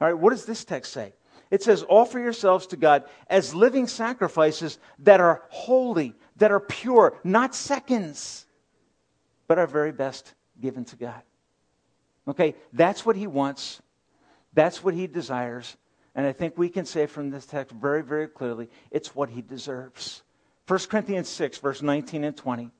All 0.00 0.08
right, 0.08 0.18
what 0.18 0.30
does 0.30 0.44
this 0.44 0.64
text 0.64 0.92
say? 0.92 1.12
It 1.50 1.62
says, 1.62 1.84
offer 1.88 2.18
yourselves 2.18 2.66
to 2.68 2.76
God 2.76 3.04
as 3.28 3.54
living 3.54 3.86
sacrifices 3.86 4.78
that 5.00 5.20
are 5.20 5.42
holy, 5.48 6.14
that 6.36 6.50
are 6.50 6.60
pure, 6.60 7.18
not 7.24 7.54
seconds, 7.54 8.44
but 9.46 9.58
our 9.58 9.66
very 9.66 9.92
best 9.92 10.34
given 10.60 10.84
to 10.86 10.96
God. 10.96 11.22
Okay, 12.26 12.54
that's 12.72 13.06
what 13.06 13.16
He 13.16 13.26
wants. 13.26 13.80
That's 14.52 14.84
what 14.84 14.94
He 14.94 15.06
desires. 15.06 15.76
And 16.18 16.26
I 16.26 16.32
think 16.32 16.58
we 16.58 16.68
can 16.68 16.84
say 16.84 17.06
from 17.06 17.30
this 17.30 17.46
text 17.46 17.72
very, 17.72 18.02
very 18.02 18.26
clearly 18.26 18.68
it's 18.90 19.14
what 19.14 19.30
he 19.30 19.40
deserves. 19.40 20.22
1 20.66 20.80
Corinthians 20.90 21.28
6, 21.28 21.58
verse 21.58 21.80
19 21.80 22.24
and 22.24 22.36
20. 22.36 22.72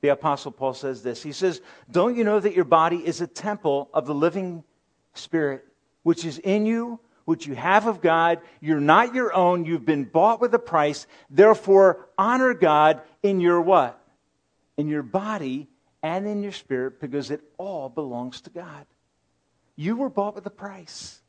The 0.00 0.08
Apostle 0.08 0.50
Paul 0.50 0.74
says 0.74 1.00
this. 1.00 1.22
He 1.22 1.30
says, 1.30 1.60
Don't 1.88 2.16
you 2.16 2.24
know 2.24 2.40
that 2.40 2.56
your 2.56 2.64
body 2.64 2.96
is 2.96 3.20
a 3.20 3.28
temple 3.28 3.88
of 3.94 4.06
the 4.06 4.16
living 4.16 4.64
Spirit, 5.14 5.64
which 6.02 6.24
is 6.24 6.38
in 6.38 6.66
you, 6.66 6.98
which 7.24 7.46
you 7.46 7.54
have 7.54 7.86
of 7.86 8.00
God? 8.00 8.40
You're 8.60 8.80
not 8.80 9.14
your 9.14 9.32
own. 9.32 9.64
You've 9.64 9.86
been 9.86 10.02
bought 10.02 10.40
with 10.40 10.52
a 10.52 10.58
price. 10.58 11.06
Therefore, 11.30 12.08
honor 12.18 12.52
God 12.52 13.00
in 13.22 13.40
your 13.40 13.60
what? 13.60 13.96
In 14.76 14.88
your 14.88 15.04
body 15.04 15.68
and 16.02 16.26
in 16.26 16.42
your 16.42 16.50
spirit, 16.50 17.00
because 17.00 17.30
it 17.30 17.42
all 17.58 17.88
belongs 17.88 18.40
to 18.40 18.50
God. 18.50 18.86
You 19.76 19.94
were 19.94 20.10
bought 20.10 20.34
with 20.34 20.46
a 20.46 20.50
price. 20.50 21.21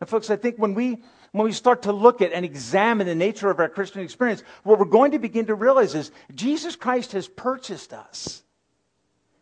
And 0.00 0.08
folks, 0.08 0.30
I 0.30 0.36
think 0.36 0.56
when 0.56 0.74
we 0.74 1.02
when 1.32 1.46
we 1.46 1.52
start 1.52 1.82
to 1.82 1.92
look 1.92 2.22
at 2.22 2.32
and 2.32 2.44
examine 2.44 3.08
the 3.08 3.14
nature 3.16 3.50
of 3.50 3.58
our 3.58 3.68
Christian 3.68 4.02
experience, 4.02 4.44
what 4.62 4.78
we're 4.78 4.84
going 4.84 5.10
to 5.12 5.18
begin 5.18 5.46
to 5.46 5.54
realize 5.56 5.96
is 5.96 6.12
Jesus 6.32 6.76
Christ 6.76 7.10
has 7.10 7.26
purchased 7.26 7.92
us. 7.92 8.44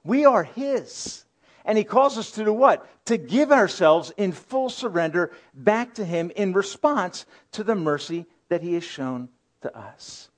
We 0.02 0.24
are 0.24 0.42
his. 0.42 1.24
And 1.66 1.76
he 1.76 1.84
calls 1.84 2.16
us 2.16 2.30
to 2.32 2.44
do 2.44 2.52
what? 2.52 2.88
To 3.06 3.18
give 3.18 3.52
ourselves 3.52 4.10
in 4.16 4.32
full 4.32 4.70
surrender 4.70 5.32
back 5.52 5.94
to 5.94 6.04
him 6.04 6.32
in 6.34 6.54
response 6.54 7.26
to 7.52 7.62
the 7.62 7.74
mercy 7.74 8.24
that 8.48 8.62
he 8.62 8.72
has 8.72 8.84
shown 8.84 9.28
to 9.60 9.76
us. 9.76 10.30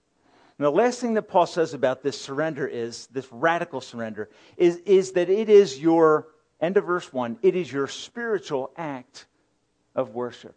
And 0.59 0.67
the 0.67 0.71
last 0.71 1.01
thing 1.01 1.15
that 1.15 1.29
Paul 1.29 1.47
says 1.47 1.73
about 1.73 2.03
this 2.03 2.21
surrender 2.21 2.67
is, 2.67 3.07
this 3.09 3.27
radical 3.31 3.81
surrender, 3.81 4.29
is, 4.57 4.77
is 4.79 5.13
that 5.13 5.31
it 5.31 5.49
is 5.49 5.81
your, 5.81 6.29
end 6.61 6.77
of 6.77 6.85
verse 6.85 7.13
1, 7.13 7.39
it 7.43 7.57
is 7.57 7.73
your 7.73 7.87
spiritual 7.87 8.73
act 8.77 9.27
of 9.95 10.15
worship. 10.15 10.55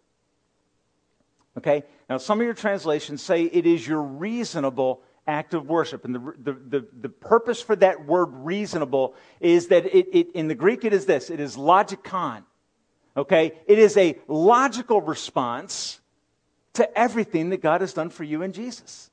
Okay? 1.57 1.83
Now, 2.09 2.17
some 2.17 2.39
of 2.39 2.45
your 2.45 2.53
translations 2.53 3.21
say 3.21 3.43
it 3.43 3.65
is 3.65 3.87
your 3.87 4.01
reasonable 4.01 5.01
act 5.25 5.53
of 5.53 5.67
worship. 5.67 6.05
And 6.05 6.15
the, 6.15 6.33
the, 6.41 6.53
the, 6.53 6.87
the 7.01 7.09
purpose 7.09 7.61
for 7.61 7.75
that 7.77 8.05
word 8.05 8.29
reasonable 8.31 9.15
is 9.39 9.67
that 9.67 9.85
it, 9.85 10.07
it, 10.13 10.31
in 10.33 10.47
the 10.47 10.55
Greek 10.55 10.85
it 10.85 10.93
is 10.93 11.05
this 11.05 11.29
it 11.29 11.39
is 11.39 11.57
logikon. 11.57 12.43
Okay? 13.15 13.53
It 13.65 13.79
is 13.79 13.97
a 13.97 14.17
logical 14.27 15.01
response 15.01 15.99
to 16.73 16.97
everything 16.97 17.49
that 17.49 17.61
God 17.61 17.81
has 17.81 17.93
done 17.93 18.09
for 18.09 18.23
you 18.23 18.43
in 18.43 18.53
Jesus. 18.53 19.09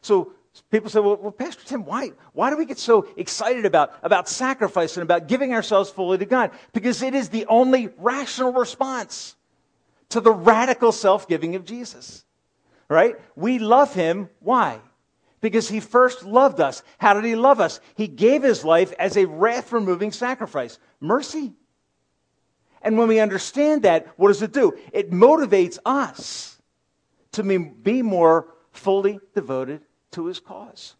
So 0.00 0.32
people 0.70 0.90
say, 0.90 1.00
well, 1.00 1.16
well, 1.16 1.32
Pastor 1.32 1.64
Tim, 1.64 1.84
why, 1.84 2.12
why 2.32 2.50
do 2.50 2.56
we 2.56 2.66
get 2.66 2.78
so 2.78 3.06
excited 3.16 3.64
about, 3.64 3.94
about 4.02 4.28
sacrifice 4.28 4.96
and 4.96 5.02
about 5.02 5.26
giving 5.26 5.52
ourselves 5.54 5.90
fully 5.90 6.18
to 6.18 6.26
God? 6.26 6.50
Because 6.72 7.02
it 7.02 7.14
is 7.14 7.30
the 7.30 7.46
only 7.46 7.88
rational 7.96 8.52
response 8.52 9.34
to 10.10 10.20
the 10.20 10.32
radical 10.32 10.92
self 10.92 11.26
giving 11.26 11.54
of 11.54 11.64
Jesus. 11.64 12.24
Right? 12.88 13.16
We 13.34 13.58
love 13.58 13.94
him. 13.94 14.28
Why? 14.40 14.80
Because 15.40 15.68
he 15.68 15.80
first 15.80 16.24
loved 16.24 16.60
us. 16.60 16.82
How 16.98 17.14
did 17.14 17.24
he 17.24 17.34
love 17.34 17.60
us? 17.60 17.80
He 17.94 18.06
gave 18.06 18.42
his 18.42 18.64
life 18.64 18.92
as 18.98 19.16
a 19.16 19.24
wrath 19.24 19.72
removing 19.72 20.12
sacrifice. 20.12 20.78
Mercy. 21.00 21.54
And 22.82 22.98
when 22.98 23.08
we 23.08 23.20
understand 23.20 23.82
that, 23.82 24.06
what 24.18 24.28
does 24.28 24.42
it 24.42 24.52
do? 24.52 24.76
It 24.92 25.10
motivates 25.10 25.78
us 25.86 26.60
to 27.32 27.42
be 27.42 28.02
more 28.02 28.48
fully 28.72 29.18
devoted 29.34 29.80
to 30.12 30.26
his 30.26 30.40
cause. 30.40 30.94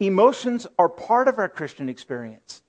Emotions 0.00 0.66
are 0.78 0.88
part 0.88 1.28
of 1.28 1.38
our 1.38 1.48
Christian 1.48 1.88
experience. 1.88 2.62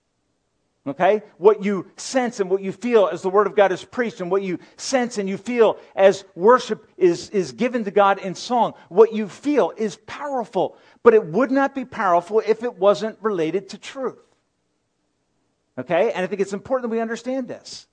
Okay? 0.88 1.24
What 1.38 1.64
you 1.64 1.88
sense 1.98 2.40
and 2.40 2.50
what 2.50 2.62
you 2.62 2.72
feel 2.72 3.08
as 3.08 3.22
the 3.24 3.30
Word 3.30 3.48
of 3.48 3.56
God 3.56 3.72
is 3.72 3.84
preached, 3.84 4.22
and 4.22 4.30
what 4.30 4.44
you 4.44 4.60
sense 4.78 5.18
and 5.18 5.28
you 5.28 5.38
feel 5.38 5.80
as 5.96 6.26
worship 6.36 6.88
is, 6.96 7.30
is 7.32 7.54
given 7.54 7.84
to 7.86 7.92
God 7.92 8.20
in 8.20 8.36
song. 8.36 8.74
What 8.90 9.14
you 9.14 9.28
feel 9.28 9.74
is 9.76 9.98
powerful, 10.06 10.78
but 11.02 11.16
it 11.16 11.26
would 11.26 11.50
not 11.50 11.74
be 11.74 11.86
powerful 11.86 12.42
if 12.46 12.62
it 12.62 12.78
wasn't 12.78 13.18
related 13.22 13.70
to 13.70 13.80
truth. 13.80 14.20
Okay? 15.78 16.12
And 16.12 16.24
I 16.24 16.28
think 16.28 16.42
it's 16.42 16.54
important 16.54 16.90
that 16.90 16.96
we 16.96 17.02
understand 17.02 17.48
this 17.48 17.88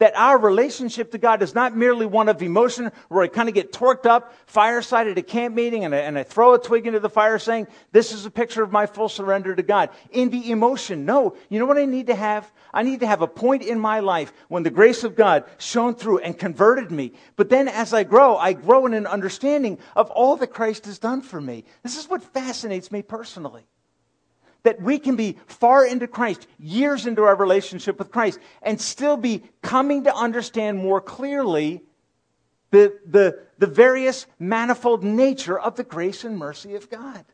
that 0.00 0.16
our 0.16 0.38
relationship 0.38 1.12
to 1.12 1.18
God 1.18 1.42
is 1.42 1.54
not 1.54 1.76
merely 1.76 2.06
one 2.06 2.28
of 2.28 2.42
emotion 2.42 2.90
where 3.08 3.22
I 3.22 3.28
kind 3.28 3.48
of 3.48 3.54
get 3.54 3.72
torqued 3.72 4.06
up, 4.06 4.34
fireside 4.46 5.06
at 5.06 5.18
a 5.18 5.22
camp 5.22 5.54
meeting, 5.54 5.84
and 5.84 5.94
I, 5.94 5.98
and 5.98 6.18
I 6.18 6.22
throw 6.22 6.54
a 6.54 6.58
twig 6.58 6.86
into 6.86 7.00
the 7.00 7.10
fire 7.10 7.38
saying, 7.38 7.68
This 7.92 8.12
is 8.12 8.26
a 8.26 8.30
picture 8.30 8.62
of 8.62 8.72
my 8.72 8.86
full 8.86 9.08
surrender 9.08 9.54
to 9.54 9.62
God. 9.62 9.90
In 10.10 10.30
the 10.30 10.50
emotion, 10.50 11.04
no. 11.04 11.36
You 11.50 11.58
know 11.60 11.66
what 11.66 11.78
I 11.78 11.84
need 11.84 12.08
to 12.08 12.14
have? 12.14 12.50
I 12.72 12.82
need 12.82 13.00
to 13.00 13.06
have 13.06 13.20
a 13.20 13.28
point 13.28 13.62
in 13.62 13.78
my 13.78 14.00
life 14.00 14.32
when 14.48 14.62
the 14.62 14.70
grace 14.70 15.04
of 15.04 15.14
God 15.14 15.44
shone 15.58 15.94
through 15.94 16.18
and 16.18 16.36
converted 16.36 16.90
me. 16.90 17.12
But 17.36 17.50
then 17.50 17.68
as 17.68 17.92
I 17.92 18.04
grow, 18.04 18.36
I 18.36 18.54
grow 18.54 18.86
in 18.86 18.94
an 18.94 19.06
understanding 19.06 19.78
of 19.94 20.10
all 20.10 20.36
that 20.36 20.48
Christ 20.48 20.86
has 20.86 20.98
done 20.98 21.20
for 21.20 21.40
me. 21.40 21.64
This 21.82 21.98
is 21.98 22.08
what 22.08 22.22
fascinates 22.22 22.90
me 22.90 23.02
personally 23.02 23.66
that 24.62 24.80
we 24.80 24.98
can 24.98 25.16
be 25.16 25.38
far 25.46 25.86
into 25.86 26.06
Christ, 26.06 26.46
years 26.58 27.06
into 27.06 27.22
our 27.22 27.36
relationship 27.36 27.98
with 27.98 28.10
Christ, 28.10 28.38
and 28.62 28.80
still 28.80 29.16
be 29.16 29.42
coming 29.62 30.04
to 30.04 30.14
understand 30.14 30.78
more 30.78 31.00
clearly 31.00 31.82
the, 32.70 32.98
the, 33.06 33.38
the 33.58 33.66
various 33.66 34.26
manifold 34.38 35.02
nature 35.02 35.58
of 35.58 35.76
the 35.76 35.84
grace 35.84 36.24
and 36.24 36.38
mercy 36.38 36.74
of 36.74 36.88
God. 36.90 37.24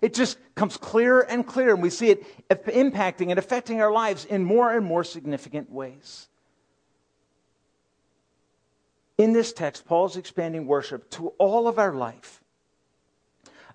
It 0.00 0.14
just 0.14 0.38
comes 0.54 0.76
clearer 0.76 1.20
and 1.20 1.46
clearer, 1.46 1.74
and 1.74 1.82
we 1.82 1.90
see 1.90 2.08
it 2.08 2.48
impacting 2.48 3.30
and 3.30 3.38
affecting 3.38 3.82
our 3.82 3.92
lives 3.92 4.24
in 4.24 4.44
more 4.44 4.72
and 4.72 4.84
more 4.84 5.04
significant 5.04 5.70
ways. 5.70 6.28
In 9.18 9.34
this 9.34 9.52
text, 9.52 9.84
Paul 9.84 10.06
is 10.06 10.16
expanding 10.16 10.66
worship 10.66 11.10
to 11.10 11.28
all 11.36 11.68
of 11.68 11.78
our 11.78 11.92
life. 11.92 12.42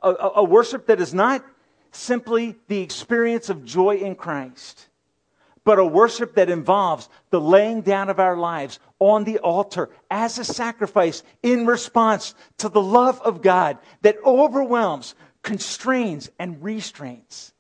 A, 0.01 0.10
a, 0.10 0.31
a 0.38 0.43
worship 0.43 0.88
that 0.88 0.99
is 0.99 1.13
not 1.13 1.45
simply 1.95 2.55
the 2.67 2.81
experience 2.81 3.49
of 3.49 3.65
joy 3.65 3.97
in 3.97 4.15
Christ, 4.15 4.88
but 5.63 5.79
a 5.79 5.86
worship 5.86 6.36
that 6.36 6.49
involves 6.49 7.10
the 7.31 7.41
laying 7.41 7.81
down 7.81 8.10
of 8.10 8.19
our 8.19 8.38
lives 8.38 8.79
on 8.99 9.23
the 9.23 9.39
altar 9.39 9.89
as 10.12 10.38
a 10.38 10.45
sacrifice 10.45 11.23
in 11.41 11.65
response 11.65 12.36
to 12.60 12.69
the 12.69 12.81
love 12.81 13.19
of 13.21 13.41
God 13.41 13.77
that 14.01 14.17
overwhelms, 14.23 15.15
constrains, 15.41 16.29
and 16.38 16.62
restrains 16.63 17.53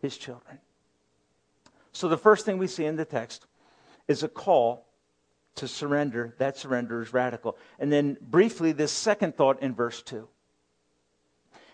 his 0.00 0.16
children. 0.16 0.58
So, 1.92 2.08
the 2.08 2.16
first 2.16 2.44
thing 2.44 2.58
we 2.58 2.66
see 2.66 2.86
in 2.86 2.96
the 2.96 3.04
text 3.04 3.46
is 4.08 4.22
a 4.22 4.28
call 4.28 4.86
to 5.56 5.68
surrender. 5.68 6.34
That 6.38 6.56
surrender 6.56 7.02
is 7.02 7.12
radical. 7.12 7.56
And 7.78 7.92
then, 7.92 8.16
briefly, 8.20 8.72
this 8.72 8.90
second 8.90 9.36
thought 9.36 9.62
in 9.62 9.74
verse 9.74 10.02
2. 10.02 10.26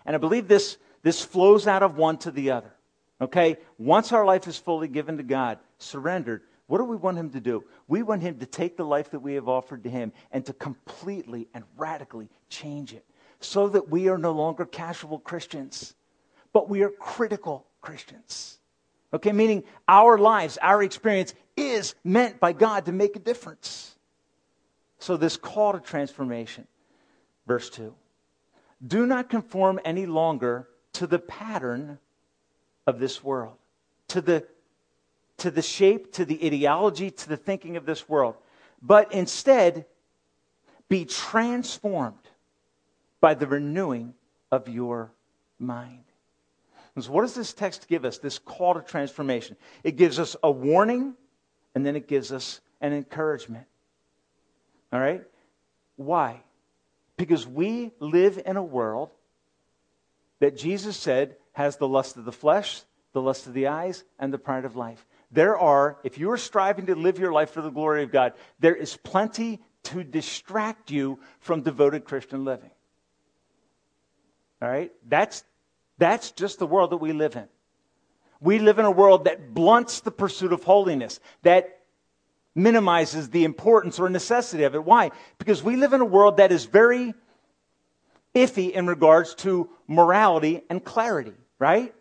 And 0.04 0.14
I 0.14 0.18
believe 0.18 0.48
this 0.48 0.76
this 1.02 1.24
flows 1.24 1.66
out 1.66 1.82
of 1.82 1.96
one 1.96 2.18
to 2.18 2.30
the 2.30 2.50
other. 2.50 2.72
Okay? 3.20 3.58
Once 3.78 4.12
our 4.12 4.24
life 4.24 4.46
is 4.46 4.56
fully 4.56 4.88
given 4.88 5.16
to 5.16 5.22
God, 5.22 5.58
surrendered, 5.78 6.42
what 6.66 6.78
do 6.78 6.84
we 6.84 6.96
want 6.96 7.18
Him 7.18 7.30
to 7.30 7.40
do? 7.40 7.64
We 7.88 8.02
want 8.02 8.22
Him 8.22 8.38
to 8.38 8.46
take 8.46 8.76
the 8.76 8.84
life 8.84 9.10
that 9.10 9.20
we 9.20 9.34
have 9.34 9.48
offered 9.48 9.84
to 9.84 9.90
Him 9.90 10.12
and 10.30 10.44
to 10.46 10.52
completely 10.52 11.48
and 11.54 11.64
radically 11.76 12.28
change 12.48 12.92
it 12.92 13.04
so 13.40 13.68
that 13.68 13.88
we 13.88 14.08
are 14.08 14.18
no 14.18 14.32
longer 14.32 14.64
casual 14.64 15.18
Christians, 15.18 15.94
but 16.52 16.68
we 16.68 16.82
are 16.82 16.90
critical 16.90 17.66
Christians. 17.80 18.58
Okay? 19.12 19.32
Meaning 19.32 19.64
our 19.88 20.18
lives, 20.18 20.58
our 20.62 20.82
experience 20.82 21.34
is 21.56 21.94
meant 22.04 22.40
by 22.40 22.52
God 22.52 22.86
to 22.86 22.92
make 22.92 23.16
a 23.16 23.20
difference. 23.20 23.96
So, 24.98 25.16
this 25.16 25.38
call 25.38 25.72
to 25.72 25.80
transformation, 25.80 26.66
verse 27.46 27.70
2 27.70 27.94
do 28.86 29.06
not 29.06 29.28
conform 29.28 29.78
any 29.84 30.06
longer 30.06 30.68
to 30.94 31.06
the 31.06 31.18
pattern 31.18 31.98
of 32.86 32.98
this 32.98 33.22
world, 33.22 33.56
to 34.08 34.20
the, 34.20 34.46
to 35.38 35.50
the 35.50 35.62
shape, 35.62 36.12
to 36.14 36.24
the 36.24 36.44
ideology, 36.44 37.10
to 37.10 37.28
the 37.28 37.36
thinking 37.36 37.76
of 37.76 37.86
this 37.86 38.08
world, 38.08 38.34
but 38.82 39.12
instead 39.12 39.84
be 40.88 41.04
transformed 41.04 42.16
by 43.20 43.34
the 43.34 43.46
renewing 43.46 44.14
of 44.50 44.68
your 44.68 45.12
mind. 45.58 46.04
So, 46.98 47.12
what 47.12 47.22
does 47.22 47.34
this 47.34 47.52
text 47.52 47.88
give 47.88 48.04
us? 48.04 48.18
This 48.18 48.38
call 48.38 48.74
to 48.74 48.82
transformation. 48.82 49.56
It 49.84 49.96
gives 49.96 50.18
us 50.18 50.36
a 50.42 50.50
warning 50.50 51.14
and 51.74 51.86
then 51.86 51.96
it 51.96 52.08
gives 52.08 52.32
us 52.32 52.60
an 52.80 52.92
encouragement. 52.92 53.66
All 54.92 55.00
right? 55.00 55.22
Why? 55.96 56.42
Because 57.16 57.46
we 57.46 57.92
live 58.00 58.40
in 58.44 58.56
a 58.56 58.62
world 58.62 59.10
that 60.40 60.56
Jesus 60.56 60.96
said 60.96 61.36
has 61.52 61.76
the 61.76 61.88
lust 61.88 62.16
of 62.16 62.24
the 62.24 62.32
flesh, 62.32 62.82
the 63.12 63.22
lust 63.22 63.46
of 63.46 63.54
the 63.54 63.68
eyes, 63.68 64.04
and 64.18 64.32
the 64.32 64.38
pride 64.38 64.64
of 64.64 64.76
life. 64.76 65.06
There 65.30 65.56
are, 65.56 65.98
if 66.02 66.18
you 66.18 66.30
are 66.32 66.36
striving 66.36 66.86
to 66.86 66.94
live 66.94 67.18
your 67.18 67.32
life 67.32 67.50
for 67.50 67.62
the 67.62 67.70
glory 67.70 68.02
of 68.02 68.10
God, 68.10 68.32
there 68.58 68.74
is 68.74 68.96
plenty 68.96 69.60
to 69.84 70.02
distract 70.02 70.90
you 70.90 71.20
from 71.38 71.62
devoted 71.62 72.04
Christian 72.04 72.44
living. 72.44 72.70
All 74.60 74.68
right? 74.68 74.92
That's, 75.08 75.44
that's 75.98 76.32
just 76.32 76.58
the 76.58 76.66
world 76.66 76.90
that 76.90 76.98
we 76.98 77.12
live 77.12 77.36
in. 77.36 77.46
We 78.40 78.58
live 78.58 78.78
in 78.78 78.86
a 78.86 78.90
world 78.90 79.24
that 79.24 79.54
blunts 79.54 80.00
the 80.00 80.10
pursuit 80.10 80.52
of 80.52 80.64
holiness, 80.64 81.20
that 81.42 81.80
minimizes 82.54 83.30
the 83.30 83.44
importance 83.44 83.98
or 83.98 84.08
necessity 84.08 84.64
of 84.64 84.74
it. 84.74 84.84
Why? 84.84 85.10
Because 85.38 85.62
we 85.62 85.76
live 85.76 85.92
in 85.92 86.00
a 86.00 86.06
world 86.06 86.38
that 86.38 86.50
is 86.50 86.64
very 86.64 87.14
iffy 88.34 88.70
in 88.70 88.86
regards 88.86 89.34
to 89.36 89.68
morality 89.86 90.62
and 90.70 90.84
clarity, 90.84 91.34
right? 91.58 91.94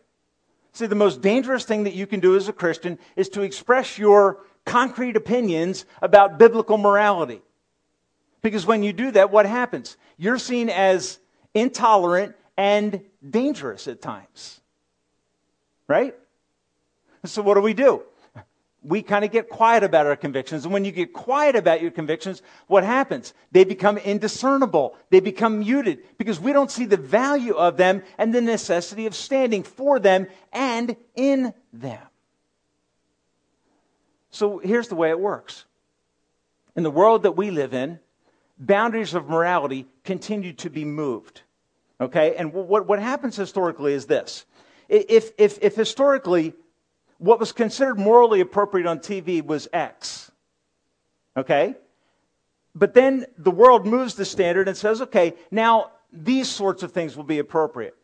See, 0.73 0.85
the 0.85 0.95
most 0.95 1.21
dangerous 1.21 1.65
thing 1.65 1.83
that 1.83 1.93
you 1.93 2.07
can 2.07 2.19
do 2.19 2.35
as 2.35 2.47
a 2.47 2.53
Christian 2.53 2.99
is 3.15 3.29
to 3.29 3.41
express 3.41 3.97
your 3.97 4.45
concrete 4.65 5.15
opinions 5.15 5.85
about 6.01 6.37
biblical 6.37 6.77
morality. 6.77 7.41
Because 8.41 8.65
when 8.65 8.83
you 8.83 8.93
do 8.93 9.11
that, 9.11 9.31
what 9.31 9.45
happens? 9.45 9.97
You're 10.17 10.37
seen 10.37 10.69
as 10.69 11.19
intolerant 11.53 12.35
and 12.55 13.01
dangerous 13.27 13.87
at 13.87 14.01
times. 14.01 14.61
Right? 15.87 16.15
So, 17.25 17.41
what 17.41 17.55
do 17.55 17.61
we 17.61 17.73
do? 17.73 18.03
We 18.81 19.01
kind 19.01 19.25
of 19.25 19.31
get 19.31 19.49
quiet 19.49 19.83
about 19.83 20.05
our 20.05 20.15
convictions. 20.15 20.63
And 20.63 20.73
when 20.73 20.85
you 20.85 20.91
get 20.91 21.11
quiet 21.11 21.55
about 21.55 21.81
your 21.81 21.91
convictions, 21.91 22.41
what 22.67 22.83
happens? 22.83 23.33
They 23.51 23.65
become 23.65 23.97
indiscernible. 23.97 24.95
They 25.09 25.19
become 25.19 25.59
muted 25.59 25.99
because 26.17 26.39
we 26.39 26.53
don't 26.53 26.71
see 26.71 26.85
the 26.85 26.97
value 26.97 27.55
of 27.55 27.75
them 27.75 28.03
and 28.17 28.33
the 28.33 28.41
necessity 28.41 29.05
of 29.05 29.15
standing 29.15 29.63
for 29.63 29.99
them 29.99 30.27
and 30.53 30.95
in 31.15 31.53
them. 31.73 32.01
So 34.31 34.59
here's 34.59 34.87
the 34.87 34.95
way 34.95 35.09
it 35.09 35.19
works. 35.19 35.65
In 36.75 36.83
the 36.83 36.91
world 36.91 37.23
that 37.23 37.35
we 37.35 37.51
live 37.51 37.73
in, 37.73 37.99
boundaries 38.57 39.13
of 39.13 39.27
morality 39.27 39.87
continue 40.05 40.53
to 40.53 40.69
be 40.69 40.85
moved. 40.85 41.41
Okay? 41.99 42.35
And 42.35 42.53
what, 42.53 42.87
what 42.87 42.99
happens 42.99 43.35
historically 43.35 43.93
is 43.93 44.05
this. 44.05 44.45
If, 44.87 45.31
if, 45.37 45.59
if 45.61 45.75
historically 45.75 46.53
what 47.19 47.39
was 47.39 47.51
considered 47.51 47.99
morally 47.99 48.41
appropriate 48.41 48.87
on 48.87 48.99
TV 48.99 49.45
was 49.45 49.67
X. 49.71 50.31
Okay? 51.37 51.75
But 52.73 52.93
then 52.93 53.25
the 53.37 53.51
world 53.51 53.85
moves 53.85 54.15
the 54.15 54.25
standard 54.25 54.67
and 54.67 54.75
says, 54.75 55.01
okay, 55.01 55.35
now 55.51 55.91
these 56.11 56.49
sorts 56.49 56.81
of 56.81 56.91
things 56.91 57.15
will 57.15 57.25
be 57.25 57.39
appropriate. 57.39 57.95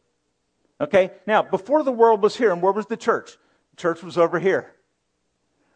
Okay? 0.79 1.11
Now, 1.25 1.41
before 1.41 1.83
the 1.83 1.91
world 1.91 2.21
was 2.21 2.35
here, 2.35 2.51
and 2.51 2.61
where 2.61 2.73
was 2.73 2.85
the 2.85 2.97
church? 2.97 3.37
The 3.71 3.77
church 3.77 4.03
was 4.03 4.17
over 4.17 4.37
here. 4.37 4.73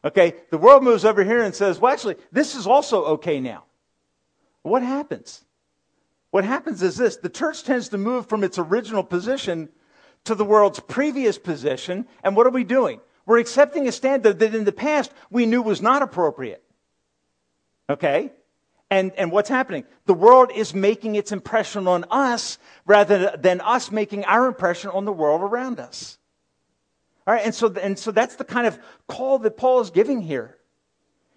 Okay? 0.04 0.36
The 0.52 0.58
world 0.58 0.84
moves 0.84 1.06
over 1.06 1.24
here 1.24 1.42
and 1.42 1.56
says, 1.56 1.80
well, 1.80 1.94
actually, 1.94 2.18
this 2.32 2.56
is 2.56 2.68
also 2.68 3.06
okay 3.06 3.40
now. 3.40 3.64
What 4.64 4.84
happens? 4.84 5.46
What 6.32 6.44
happens 6.44 6.84
is 6.84 6.98
this 6.98 7.16
the 7.18 7.30
church 7.30 7.64
tends 7.64 7.90
to 7.90 7.98
move 7.98 8.28
from 8.28 8.44
its 8.44 8.60
original 8.60 9.04
position 9.04 9.70
to 10.26 10.36
the 10.36 10.46
world's 10.46 10.82
previous 10.82 11.38
position, 11.38 12.06
and 12.24 12.36
what 12.36 12.46
are 12.46 12.52
we 12.52 12.66
doing? 12.66 13.00
We're 13.30 13.38
accepting 13.38 13.88
a 13.88 13.92
standard 13.92 14.40
that 14.40 14.56
in 14.56 14.64
the 14.64 14.72
past 14.72 15.14
we 15.30 15.46
knew 15.46 15.62
was 15.62 15.84
not 15.84 16.02
appropriate. 16.02 16.64
Okay? 17.88 18.32
And, 18.90 19.12
and 19.18 19.32
what's 19.32 19.50
happening? 19.50 19.84
The 20.08 20.16
world 20.16 20.50
is 20.56 20.74
making 20.74 21.14
its 21.14 21.32
impression 21.32 21.88
on 21.88 22.06
us 22.10 22.58
rather 22.88 23.38
than 23.38 23.62
us 23.62 23.92
making 23.92 24.26
our 24.26 24.48
impression 24.48 24.90
on 24.90 25.06
the 25.06 25.12
world 25.12 25.42
around 25.42 25.80
us. 25.80 26.18
All 27.28 27.36
right, 27.36 27.46
and 27.46 27.54
so, 27.54 27.72
and 27.72 28.00
so 28.00 28.10
that's 28.10 28.36
the 28.36 28.44
kind 28.44 28.66
of 28.66 28.80
call 29.08 29.38
that 29.38 29.58
Paul 29.58 29.82
is 29.82 29.92
giving 29.92 30.22
here. 30.22 30.58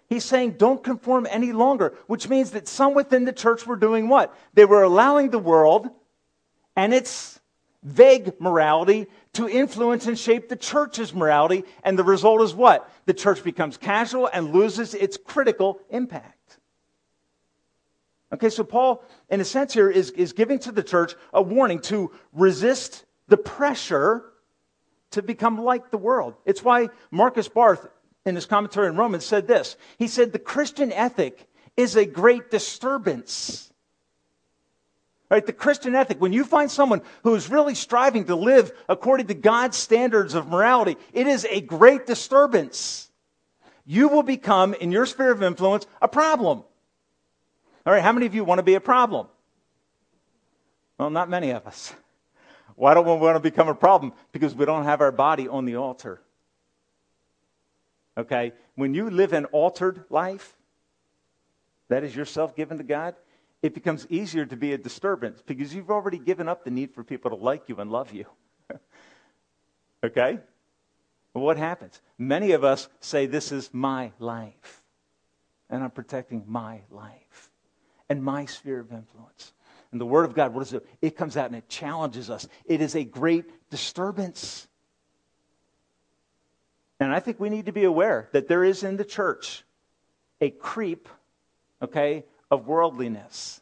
He's 0.09 0.25
saying, 0.25 0.53
don't 0.53 0.83
conform 0.83 1.27
any 1.29 1.51
longer, 1.51 1.93
which 2.07 2.27
means 2.27 2.49
that 2.51 2.67
some 2.67 2.95
within 2.95 3.25
the 3.25 3.33
church 3.33 3.67
were 3.67 3.75
doing 3.75 4.09
what? 4.09 4.35
They 4.55 4.65
were 4.65 4.81
allowing 4.81 5.29
the 5.29 5.37
world 5.37 5.91
and 6.75 6.91
its 6.91 7.39
vague 7.83 8.39
morality 8.41 9.05
to 9.33 9.49
influence 9.49 10.05
and 10.05 10.17
shape 10.17 10.47
the 10.47 10.55
church's 10.55 11.13
morality. 11.13 11.63
And 11.83 11.97
the 11.97 12.03
result 12.03 12.41
is 12.41 12.53
what? 12.53 12.89
The 13.05 13.13
church 13.13 13.43
becomes 13.43 13.77
casual 13.77 14.29
and 14.31 14.53
loses 14.53 14.93
its 14.93 15.17
critical 15.17 15.79
impact. 15.89 16.59
Okay, 18.31 18.49
so 18.49 18.63
Paul, 18.63 19.03
in 19.29 19.41
a 19.41 19.45
sense, 19.45 19.73
here 19.73 19.89
is, 19.89 20.09
is 20.11 20.33
giving 20.33 20.59
to 20.59 20.71
the 20.71 20.83
church 20.83 21.13
a 21.33 21.41
warning 21.41 21.79
to 21.81 22.11
resist 22.31 23.05
the 23.27 23.37
pressure 23.37 24.25
to 25.11 25.21
become 25.21 25.61
like 25.61 25.91
the 25.91 25.97
world. 25.97 26.35
It's 26.45 26.63
why 26.63 26.89
Marcus 27.11 27.47
Barth, 27.47 27.87
in 28.25 28.35
his 28.35 28.47
commentary 28.47 28.87
on 28.87 28.97
Romans, 28.97 29.25
said 29.25 29.47
this. 29.47 29.77
He 29.99 30.07
said, 30.07 30.31
The 30.31 30.39
Christian 30.39 30.91
ethic 30.91 31.47
is 31.77 31.95
a 31.95 32.05
great 32.05 32.49
disturbance. 32.49 33.72
Right? 35.33 35.43
The 35.43 35.51
Christian 35.51 35.95
ethic, 35.95 36.21
when 36.21 36.31
you 36.31 36.45
find 36.45 36.69
someone 36.69 37.01
who 37.23 37.33
is 37.33 37.49
really 37.49 37.73
striving 37.73 38.25
to 38.25 38.35
live 38.35 38.71
according 38.87 39.25
to 39.27 39.33
God's 39.33 39.75
standards 39.75 40.35
of 40.35 40.47
morality, 40.47 40.95
it 41.11 41.25
is 41.25 41.43
a 41.49 41.59
great 41.59 42.05
disturbance. 42.05 43.09
You 43.83 44.09
will 44.09 44.21
become, 44.21 44.75
in 44.75 44.91
your 44.91 45.07
sphere 45.07 45.31
of 45.31 45.41
influence, 45.41 45.87
a 46.03 46.07
problem. 46.07 46.59
All 47.83 47.93
right, 47.93 48.03
how 48.03 48.11
many 48.11 48.27
of 48.27 48.35
you 48.35 48.43
want 48.43 48.59
to 48.59 48.63
be 48.63 48.75
a 48.75 48.79
problem? 48.79 49.25
Well, 50.99 51.09
not 51.09 51.29
many 51.29 51.49
of 51.49 51.65
us. 51.65 51.91
Why 52.75 52.93
don't 52.93 53.07
we 53.07 53.15
want 53.15 53.35
to 53.35 53.39
become 53.39 53.69
a 53.69 53.73
problem? 53.73 54.13
Because 54.33 54.53
we 54.53 54.65
don't 54.65 54.83
have 54.83 55.01
our 55.01 55.11
body 55.11 55.47
on 55.47 55.65
the 55.65 55.77
altar. 55.77 56.21
Okay? 58.19 58.53
When 58.75 58.93
you 58.93 59.09
live 59.09 59.33
an 59.33 59.45
altered 59.45 60.03
life, 60.11 60.55
that 61.87 62.03
is 62.03 62.15
yourself 62.15 62.55
given 62.55 62.77
to 62.77 62.83
God, 62.83 63.15
it 63.63 63.73
becomes 63.73 64.05
easier 64.09 64.45
to 64.45 64.57
be 64.57 64.73
a 64.73 64.77
disturbance 64.77 65.41
because 65.43 65.73
you've 65.73 65.89
already 65.89 66.19
given 66.19 66.49
up 66.49 66.65
the 66.65 66.69
need 66.69 66.93
for 66.93 67.03
people 67.03 67.31
to 67.31 67.37
like 67.37 67.69
you 67.69 67.77
and 67.77 67.89
love 67.89 68.11
you. 68.11 68.25
okay? 70.03 70.37
Well, 71.33 71.45
what 71.45 71.57
happens? 71.57 71.99
Many 72.17 72.51
of 72.51 72.65
us 72.65 72.89
say, 72.99 73.25
This 73.25 73.53
is 73.53 73.73
my 73.73 74.11
life, 74.19 74.83
and 75.69 75.81
I'm 75.81 75.91
protecting 75.91 76.43
my 76.45 76.81
life 76.91 77.49
and 78.09 78.21
my 78.21 78.45
sphere 78.45 78.81
of 78.81 78.91
influence. 78.91 79.53
And 79.93 80.01
the 80.01 80.05
Word 80.05 80.25
of 80.25 80.35
God, 80.35 80.53
what 80.53 80.63
is 80.63 80.73
it? 80.73 80.85
It 81.01 81.15
comes 81.15 81.37
out 81.37 81.45
and 81.45 81.55
it 81.55 81.69
challenges 81.69 82.29
us. 82.29 82.47
It 82.65 82.81
is 82.81 82.95
a 82.95 83.03
great 83.05 83.45
disturbance. 83.69 84.67
And 86.99 87.13
I 87.13 87.21
think 87.21 87.39
we 87.39 87.49
need 87.49 87.67
to 87.67 87.71
be 87.71 87.85
aware 87.85 88.27
that 88.33 88.47
there 88.47 88.63
is 88.63 88.83
in 88.83 88.97
the 88.97 89.05
church 89.05 89.63
a 90.41 90.49
creep, 90.49 91.07
okay, 91.81 92.25
of 92.53 92.67
worldliness. 92.67 93.61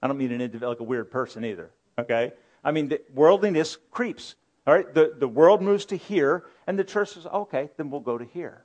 I 0.00 0.06
don't 0.06 0.16
mean 0.16 0.30
an 0.30 0.40
individual, 0.40 0.70
like 0.70 0.80
a 0.80 0.84
weird 0.84 1.10
person 1.10 1.44
either, 1.44 1.70
okay? 1.98 2.32
I 2.62 2.70
mean, 2.70 2.92
worldliness 3.12 3.78
creeps, 3.90 4.36
all 4.66 4.74
right? 4.74 4.92
The, 4.92 5.14
the 5.18 5.26
world 5.26 5.60
moves 5.60 5.86
to 5.86 5.96
here, 5.96 6.44
and 6.66 6.78
the 6.78 6.84
church 6.84 7.10
says, 7.10 7.26
oh, 7.30 7.42
okay, 7.42 7.68
then 7.76 7.90
we'll 7.90 8.00
go 8.00 8.16
to 8.16 8.24
here. 8.24 8.64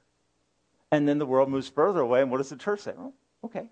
And 0.92 1.08
then 1.08 1.18
the 1.18 1.26
world 1.26 1.50
moves 1.50 1.68
further 1.68 2.02
away, 2.02 2.22
and 2.22 2.30
what 2.30 2.38
does 2.38 2.50
the 2.50 2.56
church 2.56 2.82
say? 2.82 2.94
Oh, 2.98 3.14
okay, 3.46 3.66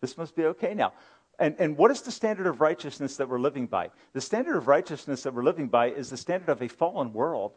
this 0.00 0.16
must 0.16 0.36
be 0.36 0.44
okay 0.44 0.74
now. 0.74 0.92
And, 1.40 1.56
and 1.58 1.76
what 1.76 1.90
is 1.90 2.02
the 2.02 2.12
standard 2.12 2.46
of 2.46 2.60
righteousness 2.60 3.16
that 3.16 3.28
we're 3.28 3.40
living 3.40 3.66
by? 3.66 3.90
The 4.12 4.20
standard 4.20 4.56
of 4.56 4.68
righteousness 4.68 5.24
that 5.24 5.34
we're 5.34 5.42
living 5.42 5.66
by 5.66 5.90
is 5.90 6.10
the 6.10 6.16
standard 6.16 6.50
of 6.50 6.62
a 6.62 6.68
fallen 6.68 7.12
world. 7.12 7.54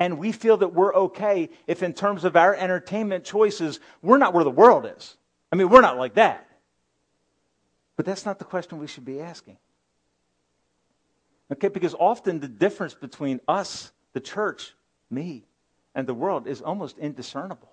And 0.00 0.18
we 0.18 0.32
feel 0.32 0.56
that 0.56 0.74
we're 0.74 0.92
okay 0.94 1.50
if, 1.68 1.84
in 1.84 1.92
terms 1.92 2.24
of 2.24 2.34
our 2.34 2.52
entertainment 2.52 3.24
choices, 3.24 3.78
we're 4.02 4.18
not 4.18 4.34
where 4.34 4.42
the 4.42 4.50
world 4.50 4.90
is. 4.96 5.16
I 5.54 5.56
mean, 5.56 5.68
we're 5.68 5.82
not 5.82 5.96
like 5.96 6.14
that. 6.14 6.48
But 7.96 8.04
that's 8.04 8.26
not 8.26 8.40
the 8.40 8.44
question 8.44 8.78
we 8.78 8.88
should 8.88 9.04
be 9.04 9.20
asking. 9.20 9.56
Okay, 11.52 11.68
because 11.68 11.94
often 11.94 12.40
the 12.40 12.48
difference 12.48 12.92
between 12.92 13.40
us, 13.46 13.92
the 14.14 14.20
church, 14.20 14.74
me, 15.12 15.44
and 15.94 16.08
the 16.08 16.14
world 16.14 16.48
is 16.48 16.60
almost 16.60 16.98
indiscernible. 16.98 17.70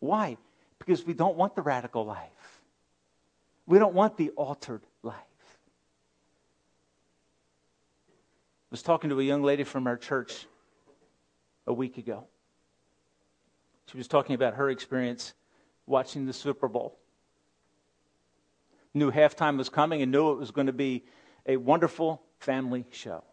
Why? 0.00 0.38
Because 0.78 1.04
we 1.04 1.12
don't 1.12 1.36
want 1.36 1.54
the 1.54 1.60
radical 1.60 2.06
life. 2.06 2.62
We 3.66 3.78
don't 3.78 3.92
want 3.92 4.16
the 4.16 4.30
altered 4.30 4.80
life. 5.02 5.14
I 8.06 8.70
was 8.70 8.82
talking 8.82 9.10
to 9.10 9.20
a 9.20 9.22
young 9.22 9.42
lady 9.42 9.64
from 9.64 9.86
our 9.86 9.98
church 9.98 10.46
a 11.66 11.74
week 11.74 11.98
ago. 11.98 12.24
She 13.88 13.98
was 13.98 14.08
talking 14.08 14.34
about 14.34 14.54
her 14.54 14.70
experience 14.70 15.34
watching 15.84 16.24
the 16.24 16.32
Super 16.32 16.68
Bowl. 16.68 16.96
Knew 18.94 19.10
halftime 19.10 19.56
was 19.56 19.68
coming 19.68 20.02
and 20.02 20.12
knew 20.12 20.32
it 20.32 20.38
was 20.38 20.50
going 20.50 20.66
to 20.66 20.72
be 20.72 21.04
a 21.46 21.56
wonderful 21.56 22.22
family 22.38 22.84
show. 22.90 23.24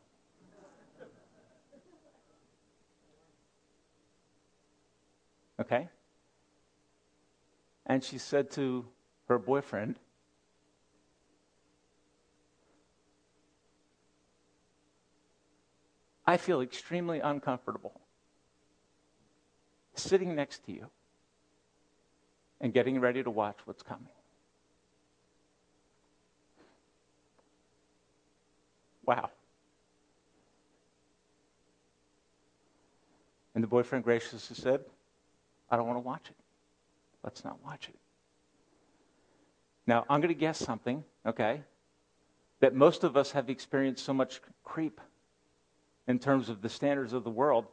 Okay? 5.60 5.90
And 7.86 8.04
she 8.04 8.18
said 8.18 8.52
to 8.52 8.86
her 9.28 9.38
boyfriend, 9.38 10.00
I 16.26 16.38
feel 16.38 16.62
extremely 16.62 17.20
uncomfortable 17.20 18.00
sitting 19.96 20.36
next 20.36 20.64
to 20.66 20.72
you 20.72 20.86
and 22.62 22.74
getting 22.74 23.00
ready 23.00 23.24
to 23.24 23.30
watch 23.30 23.58
what's 23.66 23.82
coming. 23.82 24.14
Wow. 29.10 29.32
And 33.56 33.64
the 33.64 33.68
boyfriend 33.68 34.04
graciously 34.04 34.56
said, 34.56 34.82
I 35.68 35.78
don't 35.78 35.88
want 35.88 35.98
to 35.98 36.08
watch 36.08 36.28
it. 36.30 36.36
Let's 37.24 37.44
not 37.44 37.58
watch 37.66 37.90
it. 37.90 37.96
Now, 39.88 40.06
I'm 40.12 40.22
going 40.22 40.32
to 40.32 40.40
guess 40.40 40.60
something, 40.60 41.04
okay? 41.26 41.64
That 42.60 42.76
most 42.76 43.04
of 43.04 43.18
us 43.18 43.32
have 43.32 43.50
experienced 43.50 44.06
so 44.06 44.14
much 44.14 44.42
creep 44.64 45.02
in 46.08 46.20
terms 46.20 46.48
of 46.48 46.62
the 46.62 46.70
standards 46.70 47.12
of 47.12 47.24
the 47.24 47.32
world, 47.32 47.66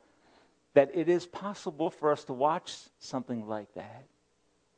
that 0.72 0.90
it 0.94 1.10
is 1.10 1.26
possible 1.26 1.90
for 1.90 2.12
us 2.12 2.24
to 2.24 2.32
watch 2.32 2.74
something 2.98 3.46
like 3.46 3.74
that 3.74 4.06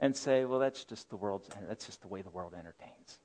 and 0.00 0.16
say, 0.16 0.44
well, 0.44 0.58
that's 0.58 0.82
just 0.82 1.08
the 1.08 1.16
world's, 1.16 1.48
that's 1.68 1.86
just 1.86 2.02
the 2.02 2.08
way 2.08 2.20
the 2.20 2.30
world 2.30 2.52
entertains. 2.52 3.20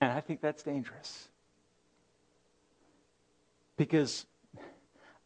And 0.00 0.12
I 0.12 0.20
think 0.20 0.40
that's 0.40 0.62
dangerous. 0.62 1.28
Because 3.76 4.26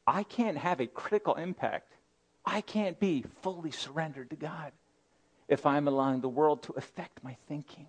I 0.06 0.22
can't 0.22 0.56
have 0.56 0.80
a 0.80 0.87
critical 0.87 1.35
impact. 1.35 1.92
I 2.44 2.61
can't 2.61 2.98
be 2.98 3.24
fully 3.42 3.70
surrendered 3.70 4.30
to 4.30 4.37
God 4.37 4.72
if 5.48 5.66
I'm 5.66 5.88
allowing 5.88 6.20
the 6.20 6.28
world 6.28 6.62
to 6.64 6.72
affect 6.72 7.22
my 7.22 7.37
thinking 7.48 7.87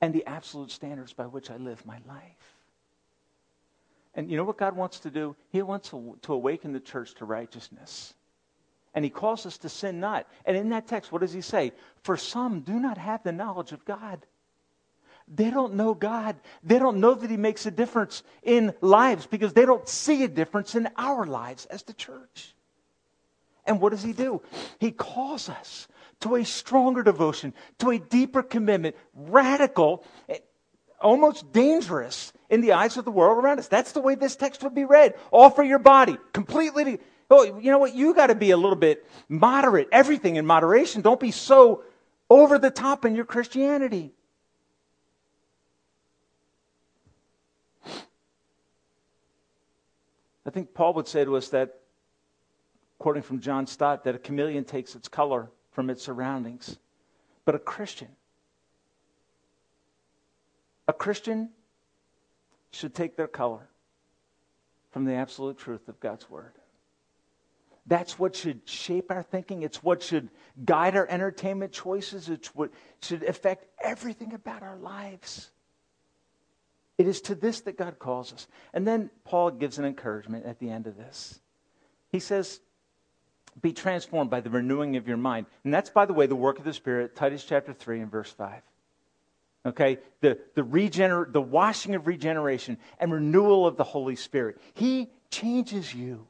and 0.00 0.14
the 0.14 0.24
absolute 0.26 0.70
standards 0.70 1.12
by 1.12 1.26
which 1.26 1.50
I 1.50 1.56
live 1.56 1.84
my 1.84 1.98
life. 2.06 2.54
And 4.14 4.30
you 4.30 4.36
know 4.36 4.44
what 4.44 4.58
God 4.58 4.76
wants 4.76 5.00
to 5.00 5.10
do? 5.10 5.36
He 5.50 5.62
wants 5.62 5.90
to, 5.90 6.32
awaken 6.32 6.72
the 6.72 6.80
church 6.80 7.14
to 7.16 7.24
righteousness. 7.24 8.14
And 8.94 9.04
he 9.04 9.10
calls 9.10 9.46
us 9.46 9.58
to 9.58 9.68
sin 9.68 10.00
not. 10.00 10.26
And 10.44 10.56
in 10.56 10.70
that 10.70 10.86
text, 10.86 11.12
what 11.12 11.20
does 11.20 11.32
he 11.32 11.42
say? 11.42 11.72
For 12.02 12.16
some 12.16 12.60
do 12.60 12.72
not 12.72 12.98
have 12.98 13.22
the 13.22 13.32
knowledge 13.32 13.72
of 13.72 13.84
God. 13.84 14.26
They 15.32 15.50
don't 15.50 15.74
know 15.74 15.94
God. 15.94 16.36
They 16.64 16.78
don't 16.78 16.98
know 16.98 17.14
that 17.14 17.30
he 17.30 17.36
makes 17.36 17.64
a 17.64 17.70
difference 17.70 18.24
in 18.42 18.74
lives 18.80 19.26
because 19.26 19.52
they 19.52 19.64
don't 19.64 19.88
see 19.88 20.24
a 20.24 20.28
difference 20.28 20.74
in 20.74 20.88
our 20.96 21.24
lives 21.24 21.66
as 21.66 21.84
the 21.84 21.94
church. 21.94 22.54
And 23.64 23.80
what 23.80 23.90
does 23.90 24.02
he 24.02 24.12
do? 24.12 24.42
He 24.80 24.90
calls 24.90 25.48
us 25.48 25.86
to 26.20 26.34
a 26.34 26.44
stronger 26.44 27.04
devotion, 27.04 27.54
to 27.78 27.90
a 27.90 27.98
deeper 27.98 28.42
commitment, 28.42 28.96
radical, 29.14 30.04
almost 31.00 31.52
dangerous 31.52 32.32
in 32.48 32.60
the 32.60 32.72
eyes 32.72 32.96
of 32.96 33.04
the 33.04 33.10
world 33.12 33.42
around 33.42 33.60
us. 33.60 33.68
That's 33.68 33.92
the 33.92 34.00
way 34.00 34.16
this 34.16 34.34
text 34.34 34.64
would 34.64 34.74
be 34.74 34.84
read. 34.84 35.14
Offer 35.30 35.62
your 35.62 35.78
body 35.78 36.18
completely. 36.32 36.84
To, 36.84 36.98
oh, 37.30 37.58
you 37.58 37.70
know 37.70 37.78
what? 37.78 37.94
You 37.94 38.14
got 38.14 38.26
to 38.26 38.34
be 38.34 38.50
a 38.50 38.56
little 38.56 38.76
bit 38.76 39.06
moderate. 39.28 39.88
Everything 39.92 40.34
in 40.36 40.44
moderation. 40.44 41.02
Don't 41.02 41.20
be 41.20 41.30
so 41.30 41.84
over 42.28 42.58
the 42.58 42.70
top 42.70 43.04
in 43.04 43.14
your 43.14 43.24
Christianity. 43.24 44.12
I 50.46 50.50
think 50.50 50.74
Paul 50.74 50.94
would 50.94 51.08
say 51.08 51.24
to 51.24 51.36
us 51.36 51.48
that, 51.48 51.80
quoting 52.98 53.22
from 53.22 53.40
John 53.40 53.66
Stott, 53.66 54.04
that 54.04 54.14
a 54.14 54.18
chameleon 54.18 54.64
takes 54.64 54.94
its 54.94 55.08
color 55.08 55.50
from 55.70 55.90
its 55.90 56.02
surroundings. 56.02 56.78
But 57.44 57.54
a 57.54 57.58
Christian, 57.58 58.08
a 60.86 60.92
Christian 60.92 61.50
should 62.72 62.94
take 62.94 63.16
their 63.16 63.28
color 63.28 63.68
from 64.90 65.04
the 65.04 65.14
absolute 65.14 65.58
truth 65.58 65.88
of 65.88 66.00
God's 66.00 66.28
Word. 66.28 66.52
That's 67.86 68.18
what 68.18 68.36
should 68.36 68.68
shape 68.68 69.10
our 69.10 69.22
thinking. 69.22 69.62
It's 69.62 69.82
what 69.82 70.02
should 70.02 70.28
guide 70.64 70.96
our 70.96 71.06
entertainment 71.08 71.72
choices. 71.72 72.28
It's 72.28 72.54
what 72.54 72.70
should 73.02 73.22
affect 73.24 73.66
everything 73.82 74.32
about 74.34 74.62
our 74.62 74.76
lives. 74.76 75.50
It 77.00 77.08
is 77.08 77.22
to 77.22 77.34
this 77.34 77.62
that 77.62 77.78
God 77.78 77.98
calls 77.98 78.30
us. 78.30 78.46
And 78.74 78.86
then 78.86 79.08
Paul 79.24 79.52
gives 79.52 79.78
an 79.78 79.86
encouragement 79.86 80.44
at 80.44 80.58
the 80.58 80.68
end 80.68 80.86
of 80.86 80.98
this. 80.98 81.40
He 82.10 82.18
says, 82.18 82.60
Be 83.62 83.72
transformed 83.72 84.28
by 84.28 84.42
the 84.42 84.50
renewing 84.50 84.96
of 84.96 85.08
your 85.08 85.16
mind. 85.16 85.46
And 85.64 85.72
that's, 85.72 85.88
by 85.88 86.04
the 86.04 86.12
way, 86.12 86.26
the 86.26 86.36
work 86.36 86.58
of 86.58 86.66
the 86.66 86.74
Spirit, 86.74 87.16
Titus 87.16 87.42
chapter 87.42 87.72
3 87.72 88.00
and 88.00 88.10
verse 88.10 88.30
5. 88.30 88.60
Okay? 89.64 89.96
The, 90.20 90.40
the, 90.54 90.60
regener- 90.60 91.32
the 91.32 91.40
washing 91.40 91.94
of 91.94 92.06
regeneration 92.06 92.76
and 92.98 93.10
renewal 93.10 93.66
of 93.66 93.78
the 93.78 93.84
Holy 93.84 94.14
Spirit. 94.14 94.60
He 94.74 95.08
changes 95.30 95.94
you. 95.94 96.26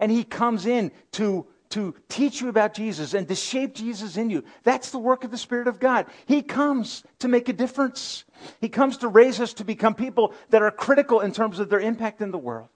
And 0.00 0.10
He 0.10 0.24
comes 0.24 0.66
in 0.66 0.90
to 1.12 1.46
to 1.70 1.94
teach 2.08 2.40
you 2.40 2.48
about 2.48 2.74
Jesus 2.74 3.14
and 3.14 3.28
to 3.28 3.34
shape 3.34 3.74
Jesus 3.74 4.16
in 4.16 4.30
you. 4.30 4.44
That's 4.62 4.90
the 4.90 4.98
work 4.98 5.24
of 5.24 5.30
the 5.30 5.38
Spirit 5.38 5.68
of 5.68 5.78
God. 5.78 6.06
He 6.26 6.42
comes 6.42 7.04
to 7.18 7.28
make 7.28 7.48
a 7.48 7.52
difference. 7.52 8.24
He 8.60 8.68
comes 8.68 8.98
to 8.98 9.08
raise 9.08 9.40
us 9.40 9.52
to 9.54 9.64
become 9.64 9.94
people 9.94 10.34
that 10.50 10.62
are 10.62 10.70
critical 10.70 11.20
in 11.20 11.32
terms 11.32 11.58
of 11.58 11.68
their 11.68 11.80
impact 11.80 12.20
in 12.20 12.30
the 12.30 12.38
world. 12.38 12.68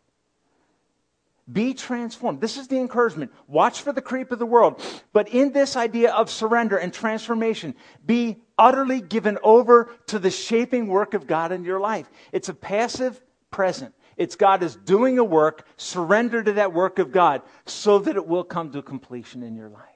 Be 1.50 1.74
transformed. 1.74 2.40
This 2.40 2.56
is 2.56 2.68
the 2.68 2.78
encouragement. 2.78 3.32
Watch 3.48 3.82
for 3.82 3.92
the 3.92 4.00
creep 4.00 4.30
of 4.30 4.38
the 4.38 4.46
world. 4.46 4.80
But 5.12 5.28
in 5.28 5.52
this 5.52 5.74
idea 5.76 6.12
of 6.12 6.30
surrender 6.30 6.76
and 6.76 6.92
transformation, 6.92 7.74
be 8.06 8.38
utterly 8.56 9.00
given 9.00 9.38
over 9.42 9.90
to 10.06 10.18
the 10.18 10.30
shaping 10.30 10.86
work 10.86 11.14
of 11.14 11.26
God 11.26 11.50
in 11.50 11.64
your 11.64 11.80
life. 11.80 12.08
It's 12.30 12.48
a 12.48 12.54
passive 12.54 13.20
present. 13.50 13.94
It's 14.16 14.36
God 14.36 14.62
is 14.62 14.76
doing 14.76 15.18
a 15.18 15.24
work, 15.24 15.66
surrender 15.76 16.42
to 16.42 16.52
that 16.54 16.72
work 16.72 16.98
of 16.98 17.12
God 17.12 17.42
so 17.66 17.98
that 18.00 18.16
it 18.16 18.26
will 18.26 18.44
come 18.44 18.70
to 18.72 18.82
completion 18.82 19.42
in 19.42 19.56
your 19.56 19.68
life. 19.68 19.86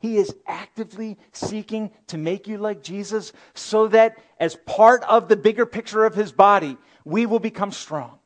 He 0.00 0.16
is 0.16 0.34
actively 0.46 1.18
seeking 1.32 1.90
to 2.08 2.18
make 2.18 2.46
you 2.46 2.58
like 2.58 2.82
Jesus 2.82 3.32
so 3.54 3.88
that 3.88 4.18
as 4.38 4.54
part 4.54 5.02
of 5.04 5.28
the 5.28 5.36
bigger 5.36 5.66
picture 5.66 6.04
of 6.04 6.14
his 6.14 6.30
body, 6.30 6.76
we 7.04 7.26
will 7.26 7.40
become 7.40 7.72
strong. 7.72 8.18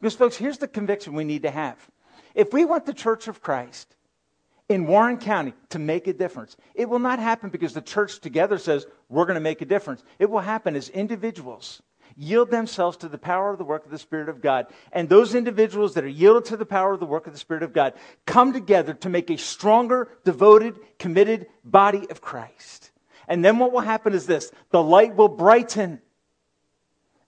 Because, 0.00 0.16
folks, 0.16 0.36
here's 0.36 0.58
the 0.58 0.66
conviction 0.66 1.12
we 1.12 1.24
need 1.24 1.42
to 1.42 1.50
have. 1.50 1.76
If 2.34 2.52
we 2.52 2.64
want 2.64 2.86
the 2.86 2.94
Church 2.94 3.28
of 3.28 3.40
Christ 3.40 3.94
in 4.68 4.86
Warren 4.86 5.18
County 5.18 5.52
to 5.68 5.78
make 5.78 6.06
a 6.06 6.12
difference, 6.12 6.56
it 6.74 6.88
will 6.88 6.98
not 6.98 7.18
happen 7.18 7.50
because 7.50 7.74
the 7.74 7.80
church 7.80 8.20
together 8.20 8.58
says, 8.58 8.86
we're 9.08 9.26
going 9.26 9.34
to 9.34 9.40
make 9.40 9.60
a 9.60 9.66
difference. 9.66 10.02
It 10.18 10.30
will 10.30 10.40
happen 10.40 10.74
as 10.74 10.88
individuals 10.88 11.82
yield 12.20 12.50
themselves 12.50 12.98
to 12.98 13.08
the 13.08 13.18
power 13.18 13.50
of 13.50 13.58
the 13.58 13.64
work 13.64 13.84
of 13.84 13.90
the 13.90 13.98
Spirit 13.98 14.28
of 14.28 14.42
God. 14.42 14.66
And 14.92 15.08
those 15.08 15.34
individuals 15.34 15.94
that 15.94 16.04
are 16.04 16.08
yielded 16.08 16.44
to 16.46 16.56
the 16.56 16.66
power 16.66 16.92
of 16.92 17.00
the 17.00 17.06
work 17.06 17.26
of 17.26 17.32
the 17.32 17.38
Spirit 17.38 17.62
of 17.62 17.72
God 17.72 17.94
come 18.26 18.52
together 18.52 18.92
to 18.94 19.08
make 19.08 19.30
a 19.30 19.38
stronger, 19.38 20.08
devoted, 20.24 20.78
committed 20.98 21.46
body 21.64 22.06
of 22.10 22.20
Christ. 22.20 22.90
And 23.26 23.42
then 23.42 23.58
what 23.58 23.72
will 23.72 23.80
happen 23.80 24.12
is 24.12 24.26
this 24.26 24.52
the 24.70 24.82
light 24.82 25.16
will 25.16 25.28
brighten, 25.28 26.02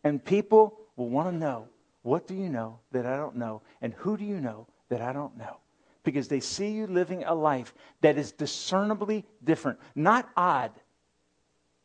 and 0.05 0.23
people 0.23 0.79
will 0.97 1.09
want 1.09 1.31
to 1.31 1.37
know 1.37 1.69
what 2.03 2.27
do 2.27 2.35
you 2.35 2.49
know 2.49 2.81
that 2.91 3.07
I 3.07 3.17
don't 3.17 3.37
know? 3.37 3.63
And 3.81 3.95
who 3.95 4.17
do 4.17 4.25
you 4.25 4.41
know 4.41 4.67
that 4.91 5.01
I 5.01 5.13
don't 5.13 5.39
know? 5.39 5.57
Because 6.05 6.29
they 6.29 6.41
see 6.41 6.73
you 6.73 6.87
living 6.87 7.25
a 7.25 7.35
life 7.35 7.73
that 8.01 8.19
is 8.19 8.33
discernibly 8.33 9.25
different, 9.43 9.79
not 9.95 10.29
odd, 10.37 10.73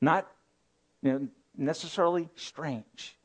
not 0.01 0.27
you 1.03 1.11
know, 1.13 1.27
necessarily 1.57 2.29
strange. 2.35 3.17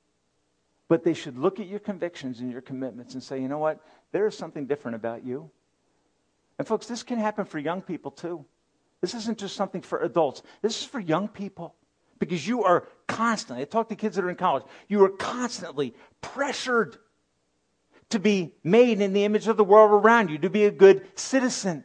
But 0.88 1.04
they 1.04 1.14
should 1.14 1.38
look 1.38 1.60
at 1.60 1.66
your 1.66 1.78
convictions 1.78 2.40
and 2.40 2.50
your 2.50 2.60
commitments 2.60 3.14
and 3.14 3.22
say, 3.22 3.40
you 3.40 3.48
know 3.48 3.58
what? 3.58 3.80
There 4.12 4.26
is 4.26 4.36
something 4.36 4.66
different 4.66 4.96
about 4.96 5.24
you. 5.24 5.50
And, 6.58 6.66
folks, 6.66 6.86
this 6.86 7.02
can 7.02 7.18
happen 7.18 7.44
for 7.44 7.58
young 7.58 7.82
people 7.82 8.10
too. 8.10 8.44
This 9.00 9.14
isn't 9.14 9.38
just 9.38 9.56
something 9.56 9.82
for 9.82 10.00
adults, 10.02 10.42
this 10.62 10.80
is 10.80 10.86
for 10.86 11.00
young 11.00 11.28
people. 11.28 11.74
Because 12.18 12.46
you 12.46 12.62
are 12.62 12.86
constantly, 13.08 13.62
I 13.62 13.64
talk 13.64 13.88
to 13.88 13.96
kids 13.96 14.14
that 14.14 14.24
are 14.24 14.30
in 14.30 14.36
college, 14.36 14.62
you 14.86 15.04
are 15.04 15.08
constantly 15.08 15.92
pressured 16.20 16.98
to 18.10 18.20
be 18.20 18.54
made 18.62 19.00
in 19.00 19.12
the 19.12 19.24
image 19.24 19.48
of 19.48 19.56
the 19.56 19.64
world 19.64 19.90
around 19.90 20.30
you, 20.30 20.38
to 20.38 20.50
be 20.50 20.64
a 20.64 20.70
good 20.70 21.04
citizen. 21.18 21.84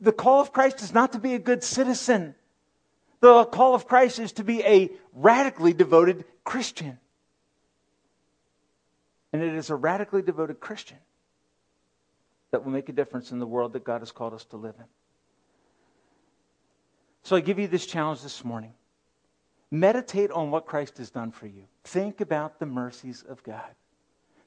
The 0.00 0.12
call 0.12 0.40
of 0.40 0.52
Christ 0.52 0.80
is 0.80 0.94
not 0.94 1.12
to 1.12 1.18
be 1.18 1.34
a 1.34 1.38
good 1.38 1.62
citizen. 1.62 2.34
The 3.26 3.44
call 3.44 3.74
of 3.74 3.88
Christ 3.88 4.20
is 4.20 4.30
to 4.34 4.44
be 4.44 4.62
a 4.62 4.88
radically 5.12 5.72
devoted 5.72 6.24
Christian. 6.44 6.96
And 9.32 9.42
it 9.42 9.52
is 9.52 9.68
a 9.68 9.74
radically 9.74 10.22
devoted 10.22 10.60
Christian 10.60 10.98
that 12.52 12.64
will 12.64 12.70
make 12.70 12.88
a 12.88 12.92
difference 12.92 13.32
in 13.32 13.40
the 13.40 13.46
world 13.46 13.72
that 13.72 13.82
God 13.82 14.00
has 14.00 14.12
called 14.12 14.32
us 14.32 14.44
to 14.46 14.56
live 14.56 14.76
in. 14.78 14.84
So 17.24 17.34
I 17.34 17.40
give 17.40 17.58
you 17.58 17.66
this 17.66 17.84
challenge 17.84 18.22
this 18.22 18.44
morning. 18.44 18.74
Meditate 19.72 20.30
on 20.30 20.52
what 20.52 20.64
Christ 20.64 20.98
has 20.98 21.10
done 21.10 21.32
for 21.32 21.48
you. 21.48 21.64
Think 21.82 22.20
about 22.20 22.60
the 22.60 22.66
mercies 22.66 23.24
of 23.28 23.42
God. 23.42 23.74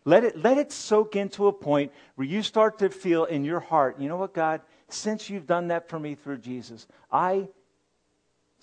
Let 0.06 0.24
it, 0.24 0.42
let 0.42 0.58
it 0.58 0.72
soak 0.72 1.18
into 1.18 1.48
a 1.48 1.54
point 1.54 1.92
where 2.16 2.26
you 2.26 2.42
start 2.44 2.80
to 2.80 2.90
feel 2.90 3.26
in 3.26 3.44
your 3.44 3.60
heart, 3.60 4.00
you 4.00 4.08
know 4.08 4.16
what, 4.16 4.34
God, 4.34 4.62
since 4.88 5.30
you've 5.30 5.48
done 5.48 5.68
that 5.68 5.90
for 5.90 6.00
me 6.00 6.16
through 6.16 6.38
Jesus, 6.38 6.88
I 7.12 7.50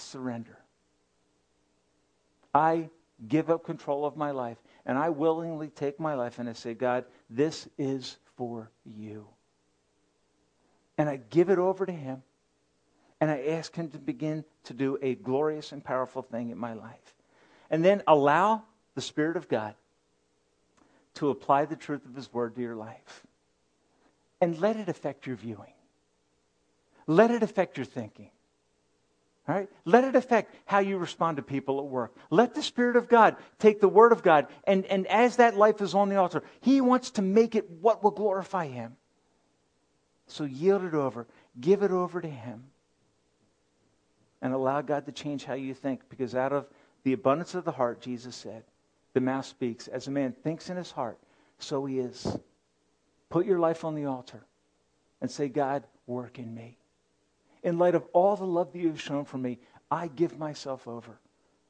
surrender. 0.03 0.59
I 2.55 2.90
give 3.28 3.51
up 3.51 3.64
control 3.64 4.05
of 4.05 4.16
my 4.16 4.30
life 4.30 4.59
and 4.84 4.97
I 4.99 5.11
willingly 5.11 5.68
take 5.68 5.99
my 5.99 6.14
life 6.14 6.38
and 6.38 6.49
I 6.49 6.53
say, 6.53 6.74
God, 6.74 7.05
this 7.28 7.68
is 7.78 8.16
for 8.36 8.70
you. 8.84 9.26
And 10.99 11.09
I 11.09 11.16
give 11.30 11.51
it 11.51 11.59
over 11.59 11.84
to 11.84 11.92
Him 11.92 12.22
and 13.20 13.30
I 13.30 13.47
ask 13.49 13.74
Him 13.74 13.90
to 13.90 13.99
begin 13.99 14.44
to 14.64 14.74
do 14.74 14.99
a 15.03 15.14
glorious 15.14 15.72
and 15.72 15.82
powerful 15.82 16.22
thing 16.22 16.51
in 16.51 16.59
my 16.59 16.74
life. 16.74 17.14
And 17.70 17.84
then 17.84 18.03
allow 18.07 18.62
the 18.94 19.01
Spirit 19.01 19.36
of 19.36 19.49
God 19.49 19.74
to 21.14 21.30
apply 21.30 21.64
the 21.64 21.76
truth 21.76 22.05
of 22.05 22.14
His 22.14 22.32
Word 22.32 22.55
to 22.57 22.61
your 22.61 22.76
life. 22.76 23.26
And 24.40 24.59
let 24.61 24.76
it 24.76 24.88
affect 24.88 25.26
your 25.26 25.36
viewing, 25.36 25.72
let 27.07 27.30
it 27.30 27.42
affect 27.42 27.76
your 27.76 27.86
thinking. 27.86 28.30
All 29.49 29.55
right? 29.55 29.68
Let 29.84 30.05
it 30.05 30.16
affect 30.16 30.55
how 30.64 30.80
you 30.80 30.99
respond 30.99 31.36
to 31.36 31.42
people 31.42 31.78
at 31.78 31.86
work. 31.86 32.16
Let 32.30 32.55
the 32.55 32.62
Spirit 32.62 32.97
of 32.97 33.09
God 33.09 33.36
take 33.59 33.80
the 33.80 33.88
Word 33.88 34.12
of 34.12 34.22
God, 34.22 34.49
and, 34.64 34.84
and 34.86 35.07
as 35.07 35.36
that 35.36 35.57
life 35.57 35.80
is 35.80 35.94
on 35.94 36.09
the 36.09 36.16
altar, 36.16 36.42
He 36.61 36.80
wants 36.80 37.11
to 37.12 37.22
make 37.22 37.55
it 37.55 37.70
what 37.70 38.03
will 38.03 38.11
glorify 38.11 38.66
Him. 38.66 38.97
So 40.26 40.44
yield 40.44 40.82
it 40.82 40.94
over, 40.94 41.26
give 41.61 41.82
it 41.82 41.92
over 41.92 42.20
to 42.20 42.28
Him, 42.28 42.64
and 44.42 44.53
allow 44.53 44.80
God 44.80 45.07
to 45.07 45.12
change 45.12 45.44
how 45.44 45.55
you 45.55 45.74
think, 45.74 46.09
because 46.09 46.34
out 46.34 46.53
of 46.53 46.66
the 47.05 47.12
abundance 47.12 47.55
of 47.55 47.64
the 47.64 47.70
heart, 47.70 48.01
Jesus 48.01 48.34
said, 48.34 48.64
the 49.16 49.20
mouth 49.20 49.47
speaks. 49.47 49.88
As 49.88 50.09
a 50.09 50.11
man 50.11 50.32
thinks 50.32 50.68
in 50.68 50.76
his 50.76 50.90
heart, 50.90 51.18
so 51.59 51.86
he 51.86 52.01
is. 52.01 52.36
Put 53.30 53.47
your 53.47 53.59
life 53.59 53.82
on 53.82 53.94
the 53.94 54.05
altar 54.05 54.44
and 55.22 55.30
say, 55.30 55.49
God, 55.49 55.84
work 56.07 56.38
in 56.38 56.55
me 56.55 56.76
in 57.67 57.79
light 57.79 57.97
of 57.97 58.07
all 58.12 58.37
the 58.37 58.47
love 58.47 58.73
that 58.73 58.79
you've 58.79 59.03
shown 59.03 59.25
for 59.25 59.39
me, 59.39 59.59
I 59.91 60.07
give 60.07 60.39
myself 60.39 60.87
over 60.87 61.19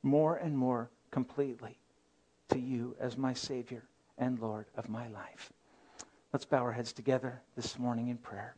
more 0.02 0.36
and 0.36 0.56
more 0.56 0.90
completely 1.10 1.78
to 2.50 2.58
you 2.58 2.94
as 3.00 3.16
my 3.16 3.32
Savior 3.32 3.82
and 4.18 4.38
Lord 4.38 4.66
of 4.76 4.90
my 4.90 5.08
life. 5.08 5.50
Let's 6.34 6.44
bow 6.44 6.58
our 6.58 6.72
heads 6.72 6.92
together 6.92 7.40
this 7.56 7.78
morning 7.78 8.08
in 8.08 8.18
prayer. 8.18 8.56